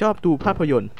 [0.00, 0.90] ชอบดูภาพยนตร์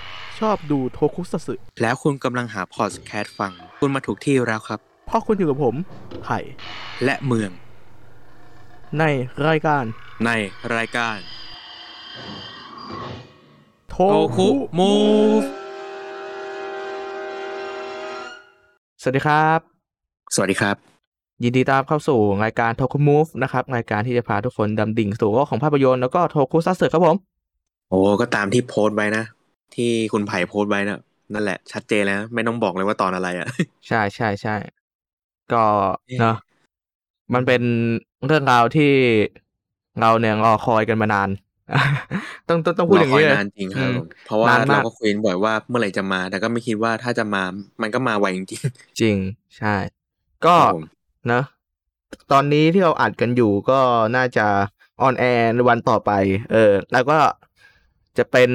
[0.40, 5.74] ชอบดูโทคุซัตสึแล้วคุณกำลังหาพอดแคสต์ฟัง คุณมาถูกที่แล้วครับ เพราะคุณอยู่กับผม
[6.22, 6.38] ไผ่
[7.04, 7.50] และเมือง
[8.98, 9.04] ใน
[9.46, 9.84] รายการ
[10.26, 10.30] ใน
[10.76, 11.16] รายการ
[13.90, 14.92] โทโอคุมู
[15.40, 15.42] ฟ
[19.02, 19.58] สวัสดีครับ
[20.34, 20.76] สวัสดีครับ
[21.42, 27.16] ยินดีต้อนรับเข้าสู่รายการโทคุมูฟนะครับรายการที่จะพาทุกคนดำดิ่งสู่โลกของภาพยนตร์แล้วก็โทคุซัตสึครับผม
[27.90, 29.24] โอ้ก็ตามที่โพสต์ไว้นะ
[29.74, 30.98] ที่คุณไผ่โพสต์ไว้นะ
[31.34, 33.48] นั่นแหละ ชัดเจนแล้ว ไม่ต้องบอกเลยว่าตอนอะไรอะ
[33.88, 34.56] ใช่ใช่ใช่
[35.52, 35.64] ก็
[36.20, 36.36] เนาะ
[37.34, 37.62] มันเป็น
[38.26, 38.92] เรื่องราวที่
[40.00, 41.28] เราเนี่ยรอคอยกันมานาน
[42.48, 47.42] ต้องต้องต้องพูดอย่างนี้นี้เลยนานจริงครับอืมผมเพราะว่านานมากเราก็คุยกันบ่อยว่าเมื่อไหร่จะมา แต่ก็ไม่คิดว่าถ้าจะมา
[47.82, 48.46] มันก็มาไวจริง
[49.00, 49.16] จริง
[49.58, 49.76] ใช่
[50.46, 50.82] ก็ครับผม
[51.28, 51.44] เนอะ
[52.32, 53.80] ตอนนี้ที่เราอัดกันอยู่ก็
[54.16, 54.46] น่าจะ
[55.00, 56.10] ออนแอร์ในวันต่อไป
[56.52, 57.18] เออ แล้วก็
[58.18, 58.50] จะเป็น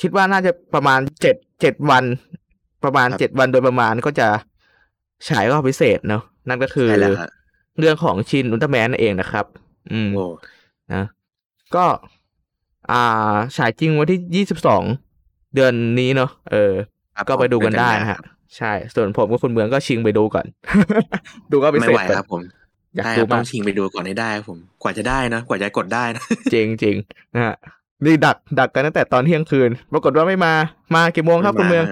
[0.00, 2.04] คิดว่าน่าจะประมาณเจ็ดเจ็ดวัน
[2.84, 4.28] ประมาณเจ็ดวันโดยประมาณก็จะ
[5.28, 7.28] ฉายรอบพิเศษเนาะนั่นก็คือใช่แล้วฮะ
[7.78, 9.46] เรื่องของชินอุลตร้าแมนนั่นเองนะครับ
[9.92, 10.24] อืมโอ้
[10.94, 11.04] นะ
[11.74, 11.84] ก็
[12.90, 14.82] อ่าฉายจริงวันที่ยี่สิบสอง
[15.54, 16.72] เดือนนี้เนาะเออ
[17.16, 18.20] ครับก็ไปดูกันได้นะฮะ
[18.56, 20.46] ใช่ ส่วนผมกับคุณเมืองก็ชิงไปดูก่อน
[21.52, 22.42] ดูก็ไปไม่เสร็จไหวครับผม
[22.96, 26.96] อยากใช่คดูรับต้มาอกงชิงไปดูก่อนให้ได้ครับผม กว่าจะได้นะ กว่าจะกดได้นะ จริงจริง
[27.34, 27.54] นะฮะ
[28.04, 30.52] นี่ดักดักกันตั้งแต่ตอนเที่ยงคืน ปรากฏว่าไม่มา
[30.94, 31.84] มากี่โมงครับคุณเมือง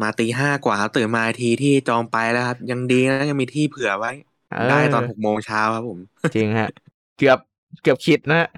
[0.00, 4.10] มาตีห้ากว่าครับตื่นมาอีกทีที่จองไปแล้วครับ ยังดีนะยังมีที่เผื่อไว้
[4.50, 6.00] เออได้ตอนหกโมงเช้าครับผม
[6.34, 6.68] จริงฮะ
[7.16, 7.38] เกือบ
[7.82, 8.48] เกือบคิดนะฮะ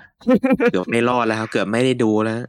[0.69, 2.41] เกือบไม่รอดแล้วครับ เกือบไม่ได้ดูแล้ว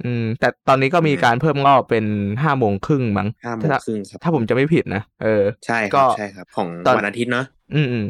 [0.00, 2.04] อืม แต่ตอนนี้ก็มีการเพิ่มรอบเป็น
[2.42, 5.28] ห้าโมงครึ่งมั้งห้าโมงถ้าครึ่งครับถ้าผมจะไม่ผิดนะเออ
[5.64, 8.04] ใช่คก็รับใช่ครับ ของตอนวันอาทิตย์เนาะอืมอืม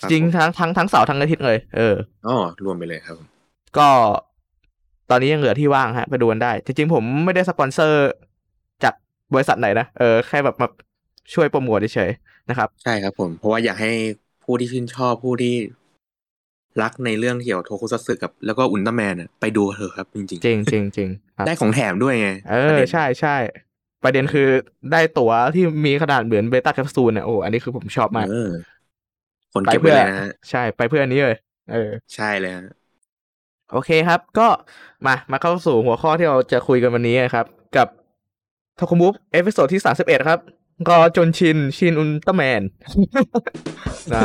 [0.00, 1.94] ครับจริงผมทั้งทั้งทั้งเสาร์ทั้งอาทิตย์เลย เออ
[2.26, 3.28] อ๋อรวมไปเลยครับผม
[3.76, 3.90] ก็
[5.10, 8.00] ตอนนี้ยังเหลือที่ว่างฮะไปดูกันได้ จริงๆผมไม่ได้สปอนเซอร์
[8.82, 8.94] จาก
[9.34, 10.68] บริษัทไหนนะเออแค่แบบมา
[11.34, 13.90] ช่วยโปรโมทเฉยๆนะครับ ใช่ครับผม เพราะว่าอยากให้
[14.42, 15.54] ผู้ที่ชื่นชอบผู้ที่
[16.82, 21.08] รักในเรื่องเกี่ยวกับโทคุซัตสึกับ แล้วก็อุลตร้าแมนอะไปดูเถอะครับ จริงจริงจริงจริง
[21.38, 23.36] ครับได้ของแถมด้วยไงเอประอด็นใช่ใช่
[24.02, 24.48] ประเด็นคือ
[24.92, 28.50] ได้ตั๋วที่มีขนาดเหมือนเบต้าแคปซูลเนี่ยโอ้อันนี้คือผมชอบมากเออ
[29.52, 31.36] คนเก็บไว้เลยนะฮะใช่ไปเพื่ออันนี้เลย
[31.70, 31.76] เออ
[32.14, 32.64] ใช่เลยฮะ
[33.74, 34.48] โอเคครับ ก็
[35.06, 37.46] มามาเข้าสู่หัวข้อที่เราจะคุยกันวันนี้นะครับ
[37.76, 37.88] กับ
[38.78, 40.38] ทอคุมุฟเอพิโซดที่สามสิบเอ็ดครับ
[40.88, 42.62] รอจนชิน ชินอุลตร้าแมน
[44.14, 44.22] นะ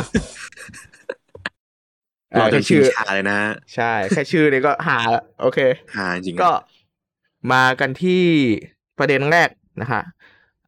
[2.38, 5.58] รอจนแค่ชิชื่งอชาเลยนะฮะใช่ แค่ชื่อนี่ก็หาละโอเค
[5.96, 6.50] หาจริงก็
[7.52, 8.22] มากันที่
[8.98, 9.48] ประเด็นแรก
[9.80, 10.02] นะฮะ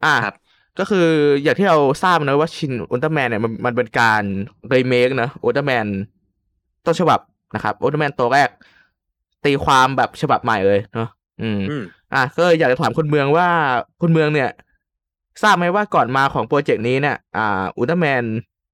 [0.03, 0.35] อ่าครับ
[0.79, 1.07] ก็คือ
[1.43, 4.23] อย่างที่เราทราบนะว่าชินอุลตร้าแมนเนี่ยมันมันเป็นการ
[4.73, 5.85] รีเมคนะอุลตร้าแมน
[6.85, 7.19] ต้นฉบับ
[7.55, 8.49] นะครับอุลตร้าแมนตัวแรก
[9.45, 11.09] ตีความแบบฉบับใหม่เลยเนาะ
[11.41, 11.83] อืมอืม
[12.13, 13.47] อะก็เลยอยากจะถามคุณเมืองว่า
[14.01, 14.49] คุณเมืองเนี่ย
[15.43, 18.23] ทราบไหมว่าก่อนมาของโปรเจกต์นี้เนี่ย อ่า อุลตร้าแมน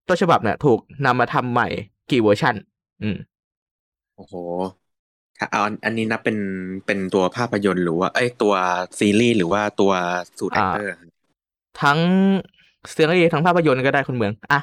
[0.08, 1.68] ต้นฉบับเนี่ย ถูกนำมาทำใหม่
[2.12, 2.56] กี่เวอร์ชัน
[3.04, 3.18] อืม
[4.16, 4.34] โอ้โห
[5.38, 6.38] ถ้าเอาอันอันนี้นับเป็น
[6.86, 8.54] เป็นตัวภาพยนตร์หรือว่าเอ้ยตัว
[9.00, 9.92] ซีรีส์หรือว่าตัว
[10.40, 10.92] สูตรแออ่อ actor
[11.82, 12.00] ทั้ง
[12.96, 14.60] ซีรีส์ทั้งภาพยนตร์ก็ได้คุณเมือง อะ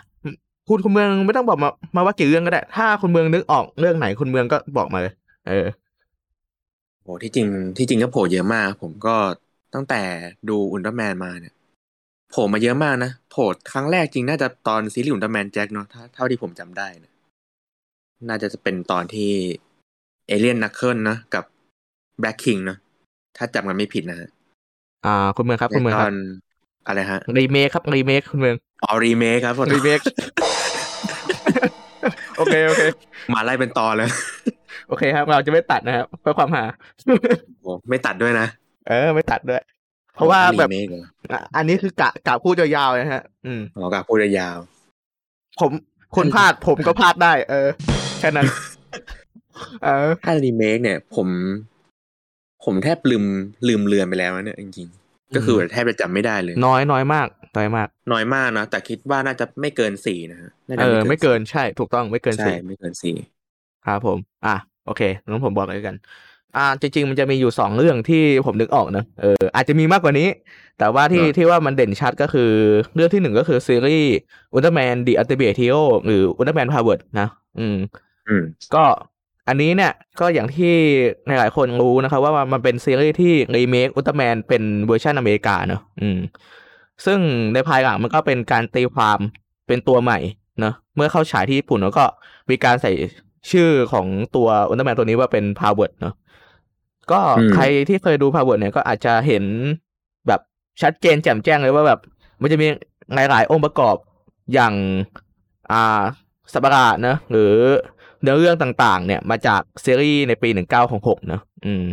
[0.68, 5.14] คุณคุณเมืองไม่ต้องบอกมามาว่ากี่เรื่องก็ได้ ถ้าคุณเมืองนึกออกเรื่องไหนคุณเมืองก็บอกมาเลย
[5.48, 5.66] เออ
[7.06, 9.16] โอ้ที่จริงที่จริงก็โผล่เยอะมาก ผมก็
[9.74, 10.02] ตั้งแต่
[10.48, 11.54] ดูอุลตร้าแมนมาเนี่ย
[12.30, 17.12] โผล่มาเยอะมากนะโผล่ครั้งแรกจริงน่าจะตอนซีรีส์อุลตร้าแมนแจ็คเนาะถ้าเท่าที่ผมจำได้นะ
[18.28, 19.30] น่าจะจะเป็นตอนที่
[20.26, 21.44] เอเลียนนักเคิลนะกับ
[22.20, 22.76] แบล็คคิงนะ
[23.36, 24.28] ถ้าจำกันไม่ผิดนะฮะ
[25.06, 26.14] อ่า คุณเมืองครับคุณเมืองในคตรัอบน
[26.86, 30.00] อะไรฮะรีเมคครับรีเมคคุณเมืองออรีเมคครับรีเมค
[32.36, 32.82] โอเคโอเค
[33.34, 34.10] มาไล่เป็นตอนเลย
[34.88, 36.64] โอเคครับ เราจะไม่ตัดนะครับเพื่อความหา
[37.62, 38.46] โอ้ไม่ตัดด้วยนะ
[38.88, 39.62] เออ ไม่ตัดด้วย
[40.14, 44.56] เพราะว่าแบบรีเมคเหรออะอันนี้คือกะกะพูดยาวๆนะฮะ อืมอ๋อกะพูดยาว
[45.60, 45.72] ผม
[46.16, 47.68] คุณพลาดผมก็พลาดได้ เออ
[48.18, 48.46] แค่นั้น
[49.84, 51.28] เออถ้ารีเมคเนี่ย ผม
[52.64, 53.24] ผมแทบลืม
[53.68, 63.16] ลืมเลือนไปแล้วนะเนี่ยจริงๆก็คือแทบจะจำไม่ได้เลย น้อยน้อยมากน้อยมาก น้อยมากนะแต่คิดว่าน่าจะไม่เกินสี่นะฮะน่าเอจะอไม่เกินใช่ ถูกต้องไม่เกินใช่สี่ไม่เกินสี่
[63.86, 64.56] ครับผม อะ
[64.86, 65.96] โอเคงั้นผมบอกเลยกัน
[66.56, 70.28] อ่า จริง ๆ มันจะมีอยู่สองเรื่องที่ผมนึกออกนะเอออาจจะมีมากกว่านี้
[70.78, 72.50] แต่ว่าที่ที่ว่ามันเด่นชัดก็คือ
[72.94, 74.12] เรื่องที่หนึ่งก็คือซีรีส์
[74.54, 75.74] อุลตร้าแมน The Ultimate Hero
[76.06, 77.28] หรืออุลตร้าแมนพาวเวิร์ดนะ
[77.58, 77.76] อืม
[78.28, 78.42] อืม
[78.74, 78.84] ก็
[79.48, 80.74] อันนี้เนี่ยก็อย่างที่
[81.26, 86.18] หลายๆคนรู้นะครับ ว่ามันเป็นซีรีส์ที่รีเมคอุลตร้าแมนเป็นเวอร์ชันอเมริกาเนอะอืม
[87.06, 87.18] ซึ่ง
[87.52, 89.18] ในภายหลังมันก็เป็นการตีความ
[89.66, 90.18] เป็นตัวใหม่
[90.60, 92.04] เนอะเมื่อเข้าฉายที่ญี่ปุ่นแล้วก็
[92.50, 92.92] มีการใส่
[93.50, 94.06] ชื่อของ
[94.36, 96.14] ตัวอุลตร้าแมนตัวนี้ว่าเป็นพาวเวิร์ดเนอะ
[97.12, 99.44] ก็อืมใครที่เคยดูพาวเวิร์ดเนี่ยก็อาจจะเห็น
[100.26, 100.40] แบบ
[100.82, 102.00] ชัดเจนแจ่มแจ้งเลยว่าแบบ
[102.40, 102.66] มันจะมี
[103.14, 103.96] หลายๆองค์ประกอบ
[104.54, 104.74] อย่าง
[105.72, 106.02] อ่า
[106.52, 107.52] สัตว์ประหลาดนะหรือ
[108.22, 111.84] เนื้อเรื่องต่างๆ เนี่ย มาจากซีรีส์ในปีหนึ่งเก้าหกหกนะอืม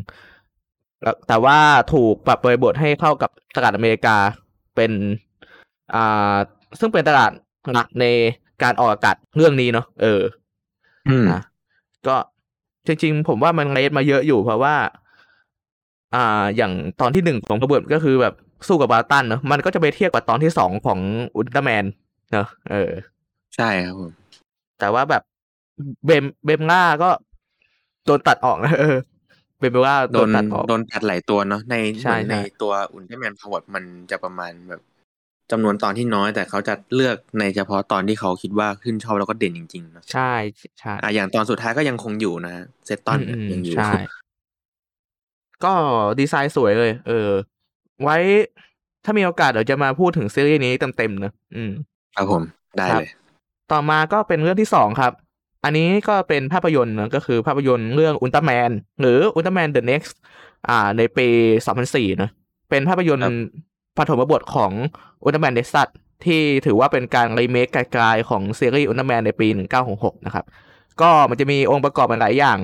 [1.01, 1.57] แล้วแต่ว่า
[1.93, 4.15] ถูกปรับบริบทให้เข้ากับตลาดอเมริกา
[4.75, 4.91] เป็น
[5.93, 6.35] อ่า
[6.79, 7.31] ซึ่งเป็นตลาด
[7.71, 8.05] หลักใน
[8.63, 10.42] การออกอากาศเรื่องนี้เนาะเอออืม
[11.31, 11.41] นะ
[12.07, 12.15] ก็
[12.87, 14.75] จริงๆ ผมว่ามันเลสมาเยอะอยู่เพราะว่า
[16.15, 16.71] อ่า อย่าง
[17.01, 18.33] ตอนที่หนึ่งของกระเบิดก็คือแบบ
[18.67, 20.99] สู้กับบาร์ตันเนอะมันก็จะไปเทียบกับตอนที่สองของ
[21.35, 21.85] อุลตร้าแมน
[22.31, 22.91] เนอะเออ
[23.55, 24.11] ใช่ครับผม
[24.79, 25.23] แต่ว่าแบบ
[26.05, 27.09] เบมเบมล่าก็
[28.05, 28.97] โดนตัดออกนะเออ
[29.59, 34.81] เบมล่าโดโดนนตัดออกโดนตัดหลายตัวเนาะในใช่เหมือนในใช่ตัวอุลตร้าแมนพาวเวอร์มันจะประมาณแบบ
[35.51, 40.33] จำนวนตอนที่น้อยแต่เขาจะเลือกในเฉพาะตอนที่เขาคิดว่าชื่นชอบแล้วก็เด่นจริงๆเนาะใช่
[40.79, 42.55] ใช่อะอย่างตอนสุดท้ายก็ยังคงอยู่นะ
[42.85, 43.91] เซตตอนเนี่ยยังอยู่ใช่
[45.63, 45.73] ก็
[46.19, 47.29] ดีไซน์สวยเลย เออ
[48.03, 48.17] ไว้
[49.05, 51.71] ถ้ามีโอกาสเดี๋ยวจะมาพูดถึงซีรีส์นี้เต็มๆเนอะอืม
[52.15, 52.43] ครับผม
[52.77, 53.11] ได้ครับเลย
[53.71, 55.11] ต่อมาก็เป็นเรื่องที่สองครับ
[55.63, 60.13] อันนี้ก็เป็นภาพยนตร์นะก็คือภาพยนตร์เรื่องอุลตร้าแมนหรืออุลตร้าแมน The Next
[60.69, 61.27] อ่า ในปี
[61.75, 62.29] 2004นะ
[62.69, 63.33] เป็นภาพยนตร์ครับ
[63.97, 64.71] ปฐมบทของ
[65.23, 65.89] อุลตร้าแมนเน็กซัส
[66.25, 69.47] ที่ถือว่าเป็นการรีเมคกลายๆของซีรีส์อุลตร้าแมนในปี
[69.87, 70.45] 1966 นะครับ
[71.01, 72.57] ก็มันจะมีองค์ประกอบหลายอย่าง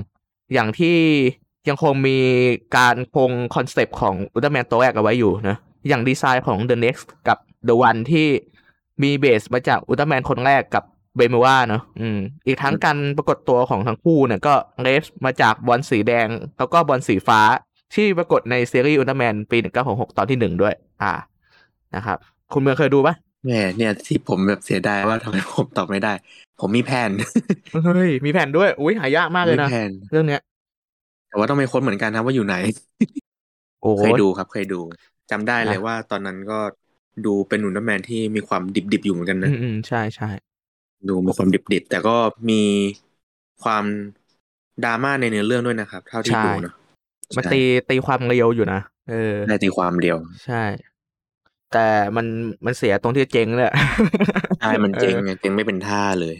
[0.53, 0.97] อย่างที่
[1.69, 2.19] ยังคงมี
[2.77, 7.37] การคงคอนเซปต์ของอุลตร้าแมนตัวแรกเอาไว้อยู่นะ อย่างดีไซน์ของ The Next กับ
[7.67, 8.27] The One ที่
[9.03, 10.83] มีเบสมาจากอุลตร้าแมนคนแรกกับ
[11.15, 16.27] เบมว่าเนอะอืม อีกทั้งการปรากฏตัวของทั้งคู่เนี่ยก็เลฟมาจากบอลสีแดง
[16.57, 17.41] แล้วก็บอลสีฟ้า
[17.93, 21.13] ที่ปรากฏในซีรีส์อุลตร้าแมนปี 1966 ตอนที่หนึ่งด้วย อ่า
[21.95, 22.17] นะครับ
[22.53, 26.09] คุณเมืองเคยดูปะแหมเนี่ยที่ผมแบบเสียดายว่าทำไมผมตอบไม่ได้
[26.57, 27.11] ผมมีแผน
[27.71, 30.39] เฮ้ยมีแผ่นด้วยอุ้ยหายากมากเลยมีนะแผนเรื่องเนี้ย
[31.27, 32.55] แต่ว่าต้องไปค้นเหมือนกันนะว่าอยู่ไหน
[33.81, 34.81] โอ้เคยดูครับเคยดู
[35.31, 36.59] จำได้เลยนะว่าตอนนั้นก็
[37.25, 40.25] ดูเป็นอุลตร้าแมนที่มีความดิบๆอยู่เหมือนกันนะอืมอืมใช่ใช่
[41.07, 42.15] ดูมีความดิบๆแต่ก็
[42.49, 42.61] มี
[43.61, 43.85] ความ
[44.83, 46.73] ดราม่าในเนื้อเรื่องด้วยนะครับ เท่าที่ใช่ดูเนาะ
[47.35, 48.79] มันใช่ตีตีความเร็วอยู่นะ
[49.09, 50.63] เออได้ตีความเดียวใช่
[51.73, 52.25] แต่มัน
[52.65, 53.67] มันเสียตรงที่เจ๊งเลย
[54.59, 56.35] ใช่มันเจ๋งออไงเจ๋งไม่เป็นท่าเลย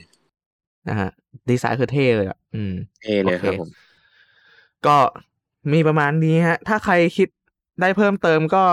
[0.90, 1.10] นะฮะ
[1.50, 3.70] ดีไซน์คือเท่เลยอะอืมเท่เลยครับโอเคผม
[4.88, 4.98] ก็
[5.74, 7.28] มีประมาณนี้ฮะ ถ้าใครคิด
[7.82, 8.64] ได้เพิ่มเติมก็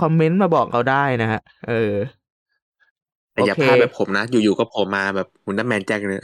[0.00, 1.92] คอมเมนต์มาบอกเราได้นะฮะ เออ
[3.32, 6.22] แต่อย่าโอเคพลาดแบบผมนะ อยู่ๆก็โผล่มาแบบอุลตร้าแมนแจ็คเลย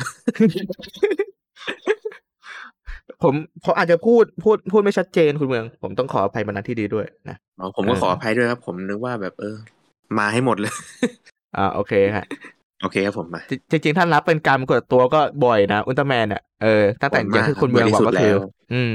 [3.23, 3.35] ผม
[3.65, 9.57] ผมอาจจะพูดพูดพูดไม่ชัดเจนคุณเมือง ผมต้องขออภัยมาณที่ดีด้วยนะอ๋อผมก็เออขออภัยด้วยครับ ผมนึกว่าแบบเออ
[10.19, 10.73] มาให้หมดเลย
[11.57, 12.27] อ่าโอเคฮะ
[12.83, 13.41] โอเคครับผมมา
[13.71, 18.41] จริงๆถ้านับเป็นการปรากฏตัวก็บ่อยนะอุลตร้าแมนเนี่ยเออตั้งแต่บ่อยอย่างมากที่คุณเมืองบ่อยที่บอกก็สุดคือแล้ว
[18.75, 18.93] อืม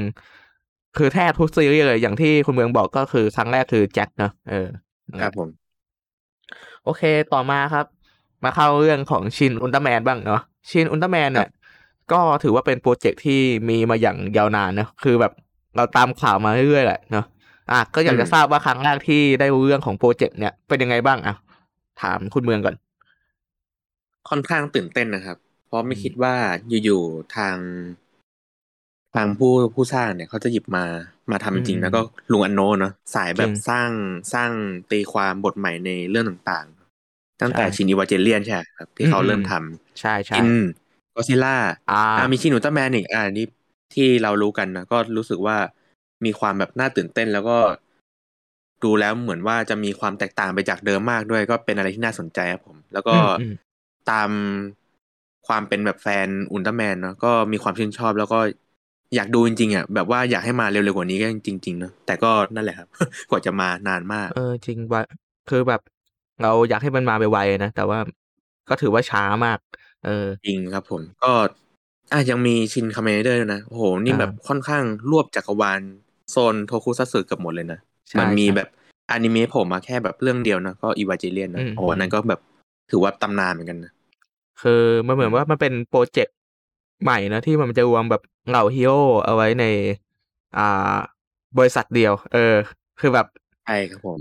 [0.96, 4.68] คือแทบทุกซีรีส์เลยอย่างที่คุณเมืองบอกก็คือครั้งแรกคือแจ็คเนอะเออ
[5.22, 5.48] ครับผม
[6.84, 7.02] โอเค
[7.32, 7.86] ต่อมาครับ
[8.44, 11.48] มาเข้าเรื่องของชินอุลตร้าแมนบ้างเนาะชินอุลตร้าแมนเนี่ย
[12.12, 15.32] ก็ถือว่าเป็นโปรเจกต์ที่มีมาอย่างยาวนานนะคือแบบ
[15.76, 17.26] เราตามข่าวมาเรื่อยๆแหละเนาะ
[17.70, 21.34] อะก็อยากจะอืมทราบว่าครั้งแรกที่ได้รู้เรื่องของโปรเจกต์เนี่ยเป็นยังไงบ้างอะ
[22.02, 22.74] ถามคุณเมืองก่อน
[24.28, 25.36] ค่อนข้างตื่นเต้นนะครับ
[25.66, 26.34] เพราะไม่อืมคิดว่า
[26.84, 27.56] อยู่ๆทาง
[29.14, 30.84] ทางผู้ผู้สร้างเนี่ยเขาจะหยิบมา
[31.30, 32.00] มาทำจริงๆแล้วก็
[32.32, 33.90] ลุงอันโนเนาะสายแบบสร้าง
[34.34, 34.50] สร้าง
[34.90, 40.48] ตีความบทใหม่ในเรื่องต่างๆ ตั้งแต่ชินอิวาเจเลียนใช่ไหมครับ ที่เขาเริ่มทำใช่ใช่ชิน
[41.16, 41.50] ก็ซิล่า
[41.88, 43.44] อ่าอ่ามีชินอุลตร้าแมนอีกอ่านี่
[43.92, 45.56] ที่เรารู้กันนะก็รู้สึกว่า
[46.24, 47.52] มีความแบบน่าตื่นเต้นแล้วก็
[48.82, 53.16] ดูแล้วเหมือนว่าจะมีความแตกต่างไปจากเดิมมากด้วย ก็เป็นอะไรที่น่าสนใจครับผม แล้วก็อื
[53.50, 53.76] ม
[54.10, 54.30] ตาม
[55.46, 58.38] ความเป็นแบบแฟนอุลตร้าแมนเนาะก็มีความชื่นชอบแล้วก็
[59.14, 62.88] อยากดูจริงๆอะแบบว่าอยากให้มาเร็วๆกว่านี้ก็จริงๆเนาะแต่ก็นั่นแหละครับ
[63.30, 65.02] กว่าจะมานานมาก เออจริงว่า
[65.48, 65.80] คือแบบ
[66.42, 67.98] เราอยากให้มันมาไวๆนะแต่ว่า
[68.68, 69.58] ก็ถือว่าช้ามาก
[70.06, 71.32] เออจริงครับผมก็
[72.12, 75.80] อะยังมีชินคาเมนไรเดอร์นะโอ้โหนี่อ่าแบบค่อนข้างรวบจักรวาล
[76.30, 77.78] โซนโทคุซัตสึเกือบหมดเลยนะ
[78.10, 78.68] ใช่มันมีใช่แบบ
[79.10, 82.40] อนิเมะโผล่มาแค่แบบเรื่องเดียวนะก็อีวาเจเลียนนะอืมโอ้โหอันนั้นก็แบบ
[82.90, 83.92] ถือว่าตำนานเหมือนกันนะ
[84.62, 86.36] คือมันเหมือนว่ามันเป็นโปรเจกต์
[87.02, 89.64] ใหม่นะที่มันจะรวมแบบเหล่าฮีโร่เอาไว้ใน
[90.56, 90.96] อ่า
[91.58, 92.54] บริษัทเดียว เออ
[93.00, 93.26] คือแบบ
[93.64, 94.20] ใช่ครับผม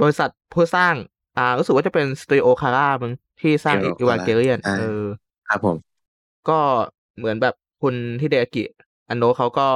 [0.00, 0.94] บริษัทผู้สร้าง
[1.36, 5.04] อ่ารู้สึกว่าจะเป็นสตูดิโอคาร่ามึงที่สร้าง Studio อีวานเกเลียนอ่าเออ
[5.48, 5.76] ครับผม
[6.48, 6.58] ก็
[7.16, 8.64] เหมือนแบบคุณฮิเดอากิ
[9.08, 9.66] อันโนเขาก็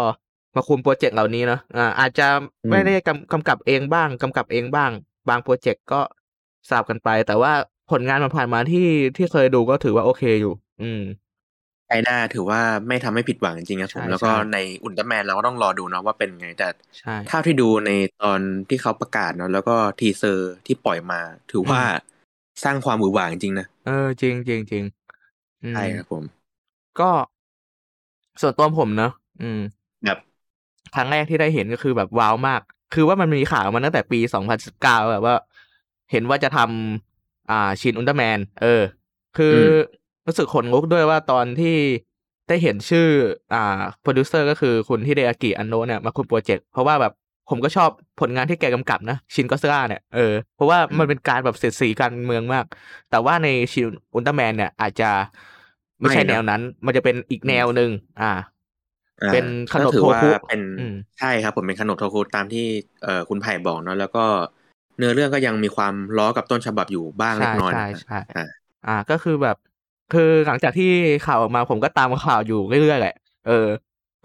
[0.56, 2.26] มาคุมโปรเจกต์เหล่านี้เนาะอ่าอาจจะ
[2.70, 4.90] ไม่ได้กำกำกับเองบ้างกำกับเองบ้าง
[5.28, 6.00] บางโปรเจกต์ก็
[6.68, 7.52] สลับกันไป แต่ว่า
[7.90, 11.00] ผลงานมันผ่านมาที่ที่เคยดูก็ถือว่าโอเคอยู่ อืม
[11.94, 17.90] ใช่ไอด้าถือว่าไม่ทำให้ผิดหวังจริงๆครับผมใช่แล้วก็ใช่ในอุลตร้าแมนเราก็ต้องรอดูเนาะว่าเป็นไงแต่ใช่เท่าที่ดูใน
[18.22, 21.20] ตอนที่เขาประกาศเนาะแล้วก็ทีเซอร์ที่ปล่อยมา
[21.52, 21.82] ถือว่า
[22.64, 24.84] สร้างความหวือหวาจริงๆนะเออจริงจริงจริง
[25.64, 26.24] อืมใช่ครับผม
[27.00, 27.10] ก็
[28.40, 29.60] ส่วนตัวผมเนอะอืม
[30.04, 30.18] แบบ
[30.94, 32.60] ครั้งแรกที่ได้เห็นก็คือแบบว้าวมาก
[32.94, 35.34] คือว่ามันมีข่าวมาตั้งแต่ปี2019แบบว่า
[36.10, 38.82] เห็นว่าจะทำอ่าชินอุลตร้าแมน เออ
[39.36, 39.54] คืออ
[40.26, 41.69] รู้สึกขนลุกด้วยว่าตอนที่
[42.49, 43.07] ได้เห็นชื่อ
[43.52, 43.59] อ่า
[44.00, 47.12] โปรดิวเซอร์ก็คือคุณฮิเดอากิอันโนะเนี่ยมาคุมโปรเจกต์เพราะว่าแบบ
[47.49, 47.90] ผมก็ชอบ
[48.21, 50.21] ผลงานที่แกกำกับนะชินก็อดซิลล่าเนี่ยเออ
[50.54, 52.64] เพราะว่ามันเป็นการแบบเสียดสีการเมืองมาก
[53.09, 55.04] แต่ว่าในชินอุลตร้าแมนเนี่ยอาจจะ
[56.00, 57.90] ไม่ใช่ไม่นะแนวนั้น มันจะเป็นอีกแนวหนึ่ง
[58.21, 58.26] อ่า
[59.21, 62.61] อ่าเป็นขนมก็ถือว่าโทคุเป็นอืมใช่ครับ ผมเป็นขนมโทคุตามที่
[63.00, 64.21] เอ่อคุณไผ่บอกเนาะแล้วก็
[64.97, 68.38] เนื้อเรื่องก็ยังมีความล้อกับต้นฉบับอยู่บ้างเล็ใช่กน้อยใช่นะใช่อ่า
[68.85, 69.57] อ่า ก็คือแบบ
[70.12, 70.90] คือหลังจากที่
[71.26, 73.66] ข่าวออกมาผมก็ตามข่าวอยู่เรื่อยๆแหละเออ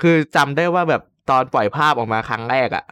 [0.01, 2.85] คือจำได้ว่าแบบตอนปล่อยภาพออกมาครั้งแรกอะ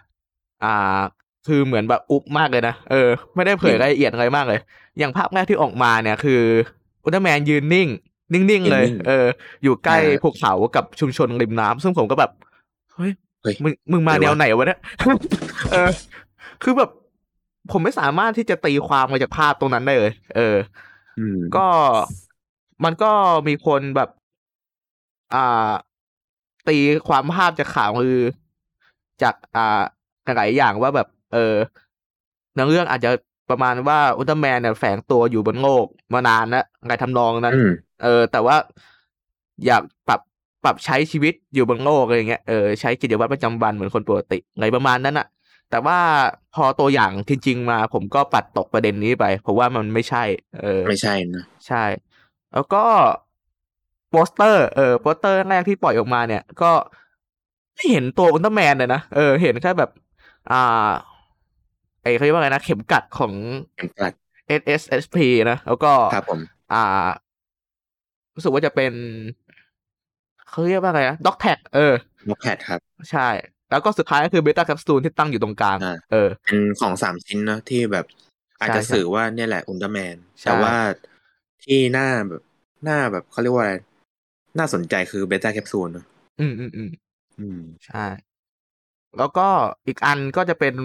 [0.63, 0.99] อ่า
[1.47, 4.59] คือเหมือนแบบอุ๊บมากเลยนะเออไม่ได้เผยรายละเอียดอะไรมากเลย
[4.99, 6.41] อย่างภาพแรกที่ออกมาเนี่ยคือ
[7.03, 7.87] อุลตร้าแมนยืนนิ่ง
[8.33, 9.25] นิ่งๆเลยนิ่งๆเออ
[9.63, 12.31] อยู่ใกล้อ่าภูเขากับชุมชนริมน้ำซึ่งผมก็แบบ
[12.93, 14.79] เฮ้ยเฮ้ยมึงมึงมาอะไรแนววะไหนวะเนี่ย
[15.71, 15.89] เออ
[16.63, 16.89] คือแบบ
[17.71, 20.55] ผมไม่สามารถที่จะตีความมาจากภาพตรงนั้นได้เลย เออ
[21.19, 21.65] อืมก็
[22.83, 23.11] มันก็
[23.47, 24.09] มีคนแบบ
[25.33, 25.71] อ่า
[26.67, 28.19] ตีความภาพจากข่าวคือ
[29.21, 29.81] จากอ่า
[30.37, 31.55] หลายอย่างว่าแบบ เออ
[32.55, 33.11] ในเรื่องอาจจะ
[33.49, 37.71] ประมาณว่าอุลตร้าแมนเนี่ยแฝงตัวอยู่บนโลกมานานแล้วอะไรทำนองนั้นอืม
[38.03, 38.55] เออ แต่ว่า
[39.65, 40.21] อยากปรับ
[40.63, 45.27] ปรับใช้ชีวิตอยู่บนโลกอะไรเงี้ยเออใช้กิจวัตรประจำวันเหมือนคนปกติอะไรประมาณนั้นอะ
[45.69, 45.99] แต่ว่า
[46.55, 50.23] พอตัวอย่างจริงๆมาผมก็ปัดตกประเด็นนี้ไป เพราะว่ามันไม่ใช่
[50.61, 51.83] เออ ไม่ใช่นะ ใช่
[52.57, 52.83] แล้วก็
[54.09, 56.71] โปสเตอร์เออโปสเตอร์แรกที่ปล่อยออกมาเนี่ย ก็
[57.75, 59.89] ไม่เห็นตัวอุลตร้าแมนเลยนะเออเห็นแค่แบบ
[60.51, 60.89] อ่า
[62.01, 63.33] ไอ้เขาเรียกว่าไงนะ เข็มกลัดของ
[63.77, 64.13] เข็มกลัด
[64.61, 65.17] SSSP
[65.51, 66.39] นะ แล้วก็ครับผม
[66.73, 66.83] อ่า
[68.35, 68.93] รู้สึกว่าจะเป็น
[70.49, 71.93] เขาเรียกว่าไงนะ dog tag เออ
[72.29, 72.79] dog tag ครับ
[73.11, 73.27] ใช่
[73.69, 78.05] แล้วก็สุดท้ายก็คือเบต้าแคปซูลที่ตั้งอยู่ตรงกลางอ่าเออเป็นของสามชิ้นเนอะที่แบบ
[78.59, 80.75] อาจจะใช่สื่อว่าเนี่ยแหละอุลตร้าแมนใช่แต่ว่า
[81.63, 82.41] ที่น่าแบบ
[82.87, 83.73] น่าแบบเขาเรียกว่าอะไร
[84.59, 86.05] น่าสนใจคือเบต้าแคปซูลเนอะ
[86.39, 86.89] อืมอืมอืม
[87.39, 88.05] อืมใช่
[89.17, 89.47] แล้วก็
[89.87, 90.75] อีกอันก็จะเป็น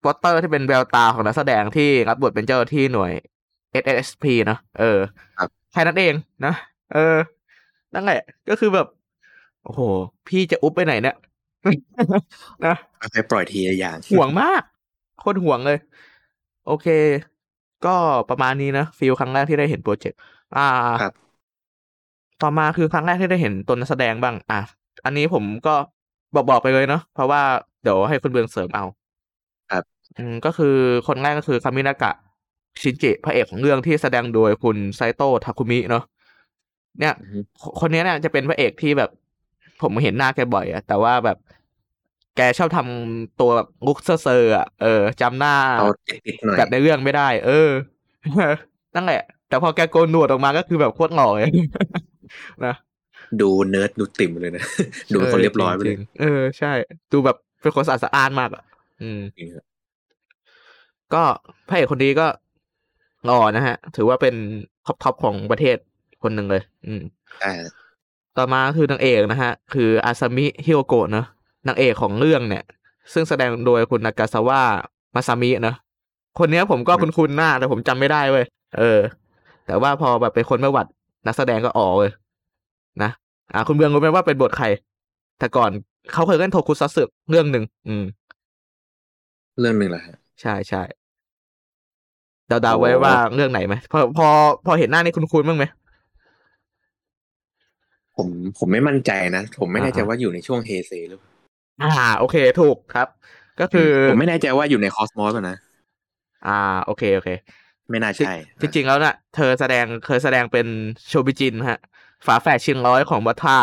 [0.00, 3.12] โปสเตอร์ที่เป็นแววตาของนักแสดงที่รับบทเป็นเจ้าหน้าที่หน่วย
[3.84, 4.98] SSSP นะเออ
[5.38, 6.14] ครับแค่นั้นเอง
[6.46, 6.54] นะ
[6.94, 7.16] เออ
[7.94, 8.86] นั่นแหละ ก็คือแบบ
[9.64, 9.80] โอ้โห
[10.28, 11.16] พี่จะอุบไปไหนเนี่ย
[12.66, 14.62] นะค่อยๆปล่อยทีละอย่าง หวงมาก
[15.18, 15.78] โคตรหวงเลย
[16.66, 16.86] โอเค
[17.86, 17.94] ก็
[18.30, 20.18] ประมาณนี้นะ feel ครั้งแรกที่ได้เห็นโปรเจกต์
[20.54, 20.60] อ่า
[20.98, 21.26] ครับ
[22.42, 24.60] ต่อมาคือครั้งแรกที่ได้เห็นตัวนักแสดงบ้าง อะ
[25.04, 25.74] อันนี้ผมก็
[26.34, 27.42] บอกบอกไปเลยเนาะ เพราะว่า
[27.82, 28.84] เดี๋ยวให้คุณเบืองเสริมเอา
[29.70, 30.74] ครับ อืม ก็คือ
[31.06, 32.12] คนแรกก็คือคามินากะ
[32.82, 36.02] ชินจิ พระเอกของเรื่องที่แสดงโดยคุณไซโตะทาคุมิเนาะ
[37.00, 39.10] เนี่ยอือฮึคคนนี้เนี่ยจะเป็นพระเอกที่แบบ
[39.82, 41.36] ผมเห็นหน้าแกบ่อยอะแต่ว่าแบบ
[42.36, 47.70] แกชอบทำตัวแบบลุคเซอร์เซอร์อะเออจำหน้าเอาติดๆหน่อยแบบในเรื่องไม่ได้ เออ
[48.94, 51.50] นั่นแหละ แต่พอแกโกนหนวดออกมาก็คือแบบโคตรหล่อเลย
[52.66, 52.74] นะ
[53.40, 54.64] ดูเนิร์ดดูติ๋มเลยนะ
[55.12, 56.72] ดูเป็นคนเรียบร้อยไปเลยจริงๆเออใช่
[57.12, 58.62] ดูแบบเป็นคนสะอาดสะอ้านมากอะ
[59.02, 59.64] อืมจริงครับ
[61.14, 61.22] ก็
[61.68, 62.26] พระเอกคนนี้ก็
[63.26, 64.34] หล่อนะฮะ ถือว่าเป็น
[64.86, 65.76] top top ของประเทศ
[66.22, 67.02] คนหนึ่งเลย อืม
[67.44, 67.54] อ่า
[68.36, 71.26] ต่อมาคือนางเอกนะฮะ คืออาซามิฮิโรโกะเนอะ
[71.68, 72.64] นางเอกของเรื่องเนี่ย
[73.12, 74.60] ซึ่งแสดงโดยคุณนากาซาวะ
[75.14, 75.76] มาซามิเนอะ
[76.38, 78.44] คนเนี้ยผมก็อืมคุ้นๆหน้าแต่ผมจำไม่ได้เว้ย
[78.78, 78.98] เออ
[79.66, 80.90] แต่ว่าพอแบบไปค้นประวัติ
[81.26, 82.12] นักแสดงก็อ๋อเลย
[83.02, 83.10] นะ
[83.52, 84.66] อ่า คุณเบืองรู้ไหมว่าเป็นบทใคร
[85.38, 85.70] แต่ก่อน
[86.12, 88.04] เขาเคยเล่นโทคุซัตสึเรื่องหนึ่งอืม
[89.60, 90.82] เรื่องหนึ่งแหละฮะใช่ใช่
[92.48, 94.26] เดาๆไว้โอ้ว่าเรื่องไหนไหมพอพอ
[94.66, 95.64] พอเห็นหน้านี่คุณคุ้นๆบ้างไหม
[98.16, 101.30] ผมผมไม่มั่นใจนะ ผมไม่แน่ใจอ่าว่าอยู่ในช่วงเฮเซหรือเปล่า
[101.82, 103.08] อ่า โอเค ถูกครับ
[103.60, 105.56] ก็คือ ผมไม่แน่ใจว่าอยู่ในคอสมอสนะ
[106.46, 107.28] อ่า โอเค โอเค
[107.90, 110.66] ไม่น่าใช่ จริง ๆ แล้วน่ะ เธอแสดงเคยแสดงเป็น
[111.08, 111.80] โชบิจินฮะ
[112.26, 113.58] ฝาแฝดชิงร้อยของบัตทา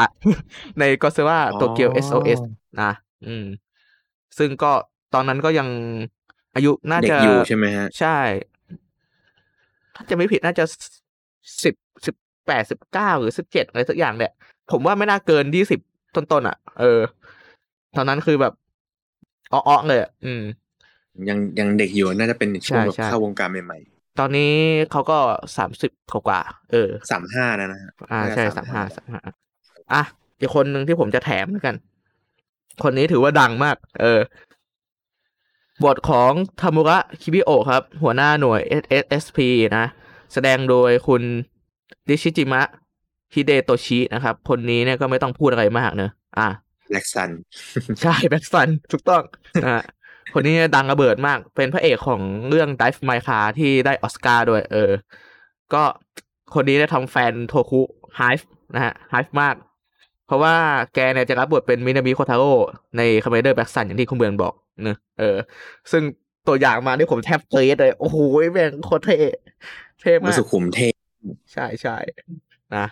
[0.79, 2.39] ในก็เซว่าโตเกียว SOS
[2.81, 2.91] นะ
[3.27, 3.45] อืม
[4.37, 4.71] ซึ่งก็
[5.13, 5.67] ตอนนั้นก็ยัง
[6.55, 8.17] อายุน่าเด็กจะอยู่ใช่ไหมฮะ ใช่
[9.95, 10.63] ถ้าจะไม่ผิดน่าจะ
[11.63, 11.75] สิบ
[12.05, 12.15] สิบ
[12.47, 14.33] แปดสิบเก้าหรือสิบเจ็ดอะไรสักอย่างแหละ
[14.71, 15.79] ผมว่าไม่น่าเกินยี่สิบ
[16.15, 16.99] ต้นๆอะ เออ
[17.97, 18.53] ตอนนั้นคือแบบ
[19.53, 20.43] อ้อๆเลยอะอืม
[21.29, 23.77] ยังยังเด็กอยู่น่าจะเป็นช่วงแบบใช่ใช่เข้าวงการใหม่
[24.19, 24.53] ตอนนี้
[24.91, 25.19] เขาก็
[25.57, 29.19] สามสิบกว่าๆเออสามห้านะนะฮะอ่าน่จะใช่สามห้าสามห้า
[29.93, 30.03] อะ
[30.39, 31.75] อีกคนหนึ่งที่ผมจะแถมแล้วกัน
[32.83, 34.19] คนนี้ถือว่าดังมาก เออ
[35.83, 38.61] บทของทามุระคิมิโอะครับ หัวหน้าหน่วย
[39.03, 39.39] SSSP
[39.77, 39.85] นะ
[40.33, 41.21] แสดงโดยคุณ
[42.07, 42.61] นิชิจิมะ
[43.33, 46.49] ฮิเดโตชินะครับ คนนี้เนี่ยก็ไม่ต้องพูดอะไรมากเนอะอะ
[46.91, 47.29] แบล็กซัน
[48.01, 49.23] ใช่แบล็กซัน ถูกต้อง
[49.65, 49.77] อะ
[50.33, 54.91] คนนี้ดังระเบิดมาก เป็นพระเอกของเรื่อง Drive My Car ที่ได้ออสการ์ด้วย เออ
[55.73, 55.83] ก็
[56.53, 57.81] คนนี้ได้ทำแฟนโทคุ
[58.17, 59.55] hype นะฮะ hype มาก
[60.27, 60.55] เพราะว่า
[60.93, 62.51] แกเนี่ยจะรับบทเป็นมินามิโคทาโร่
[62.97, 65.37] ในคาเมนไรเดอร์แบล็กซันอย่างที่คุณเบืองบอกเนอะเออ
[65.91, 66.03] ซึ่ง
[66.47, 68.17] ตัวอย่างมาที่ผมแทบกรี๊ดเลย โอ้โห
[68.53, 69.17] แม่งโคตรเท่
[69.99, 70.93] เท่มัมานกสุขุมเทพ
[71.53, 71.97] ใช่ใช่
[72.75, 72.85] นะ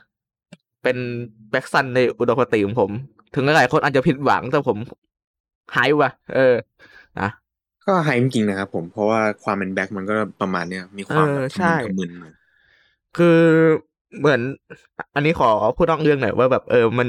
[0.84, 0.98] เป็น
[1.52, 2.92] แบล็กซันในอุดมคติของผม
[3.36, 4.78] ถึงหลายๆคนอาจจะผิดหวังแต่ผม
[5.76, 6.56] หายว่ะ เออ
[7.20, 7.30] นะ
[7.86, 12.34] ก็ไฮจริงๆนะครับผมเพราะว่าความเป็นแบ็คมันก็ประมาณเนี้ยมีความเอแบอบทะใช่มึนทะมึนหน่อย
[13.18, 13.40] คือ
[14.20, 14.42] เหมือน
[15.16, 17.08] อันนี้ขอพูดนอกเรื่องหน่อยว่าแบบเออมัน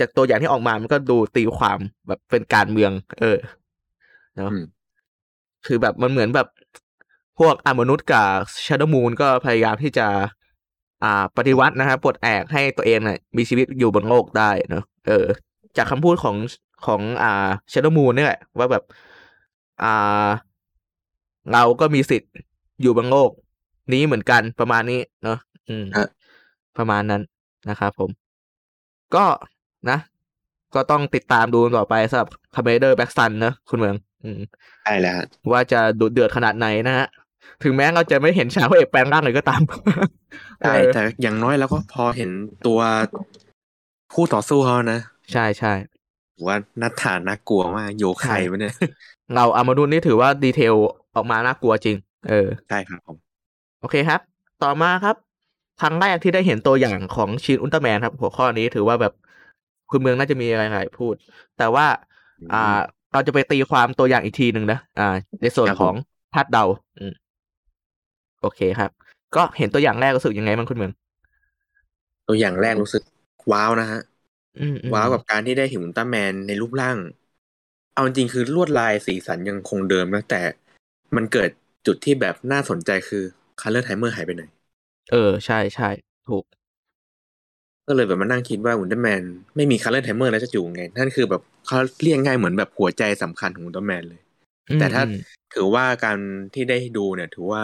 [0.00, 3.38] จากตัวอย่างที่ออกมา มันก็ดูตีความแบบเป็นการเมือง เออ
[4.36, 4.64] เนาะอืม
[5.66, 6.46] คือแบบมันเหมือนแบบ
[7.38, 8.26] พวกอมนุษย์กับ
[8.66, 10.06] ชา d o w มูนก็พยายามที่จะ
[11.04, 15.26] อ่า ปฏิวัตินะครับปลดแอกให้ตัวเองเนี่ยมีชีวิตอยู่บนโลกได้เนอะเออ
[15.76, 16.36] จากคำพูดของ
[16.86, 18.84] ของอ่าชา d o w มูนนี่แหละว่าแบบ
[19.82, 20.28] อ่า
[21.52, 22.32] เราก็มีสิทธิ์
[22.82, 23.30] อยู่บนโลก
[23.92, 26.08] นี้เหมือนกันประมาณนี้เนาะอืมฮะ
[26.78, 27.22] ประมาณนั้น
[27.68, 28.10] นะครับผม
[29.14, 29.24] ก็
[29.90, 29.98] นะ
[30.74, 34.40] ก็ต้องติดตามดูต่อไปสำหรับคาเมนไรเดอร์แบล็กซันนะคุณเบือง อืม
[34.84, 37.06] ใช่แล้วฮะว่าจะดุเดือดขนาดไหนนะฮะ
[37.62, 39.60] ถึงแม้เราจะไม่เห็นฉากพระเอกแปลงร่างเลยก็ตาม
[40.60, 42.30] ใช่เออแต่อย่างน้อยแล้วก็พอเห็น
[42.66, 42.80] ตัว
[44.14, 45.00] คู่ต่อสู้เขานะ
[45.32, 45.72] ใช่ใช่
[46.46, 48.74] ว่านัดฐานน่ากลัวมากโยไข่ปะเนี่ย
[49.34, 50.74] เราอามาดูนี่ถือว่าดีเทล
[51.14, 51.96] ออกมาน่ากลัวจริง
[52.28, 53.16] เออใช่ครับผม
[53.80, 54.20] โอเคครับ
[54.62, 55.16] ต่อมาครับ
[55.80, 59.12] ครั้งแรกที่ได้เห็นตัวอย่างของชินอุลตร้าแมนครับ หัวข้อนี้ถือว่าแบบ
[59.90, 61.14] คุณเมืองน่าจะมีอะไรหลายพูด
[61.58, 61.86] แต่ว่า
[62.52, 62.78] อ่า
[63.12, 65.08] เราจะไปตีความตัวอย่างอีกทีหนึ่งนะอ่า
[65.42, 65.94] ในส่วนของ
[66.34, 66.64] คาดเดา
[66.98, 67.12] อืม
[68.42, 68.90] โอเคครับ
[69.36, 70.92] ก็เห็นตัวอย่างแรกรู้สึกยังไงบ้างคุณเมือง
[72.28, 73.02] ตัวอย่างแรกรู้สึก
[73.52, 74.09] ว้าวนะฮะอืมอืม
[74.92, 76.98] ว้าวกับการที่ได้เห็นอุลตร้าแมนในรูปร่าง
[77.92, 80.42] เอาจริงๆคือลวดลายสีสันยังคงเดิมนะแต่
[81.16, 81.50] มันเกิด
[81.86, 83.24] จุดที่แบบน่าสนใจคือ
[83.60, 84.42] color timer หายไปไหน
[85.10, 85.88] เออ ใช่ใช่
[86.26, 86.44] ถูก
[87.86, 89.22] ก็เลยแบบมานั่งคิดว่าอุลตร้าแมน
[89.56, 94.20] ไม่มี color timer แล้วจะอยู่ยังไง นั่นคือแบบเขาเรียกง่ายเหมือนแบบหัวใจสำคัญของอุลตร้าแมนเลย
[94.68, 95.14] อืมแต่ถ้าอืม
[95.54, 96.18] ถือว่าการ
[96.54, 97.62] ที่ได้ดูเนี่ย ถือว่า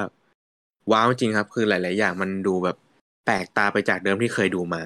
[0.92, 2.76] ว้าวจริงครับ คือหลาย ๆ อย่างมันดูแบบ
[3.24, 4.82] แปลกตาไปจากเดิมที่เคยดูมา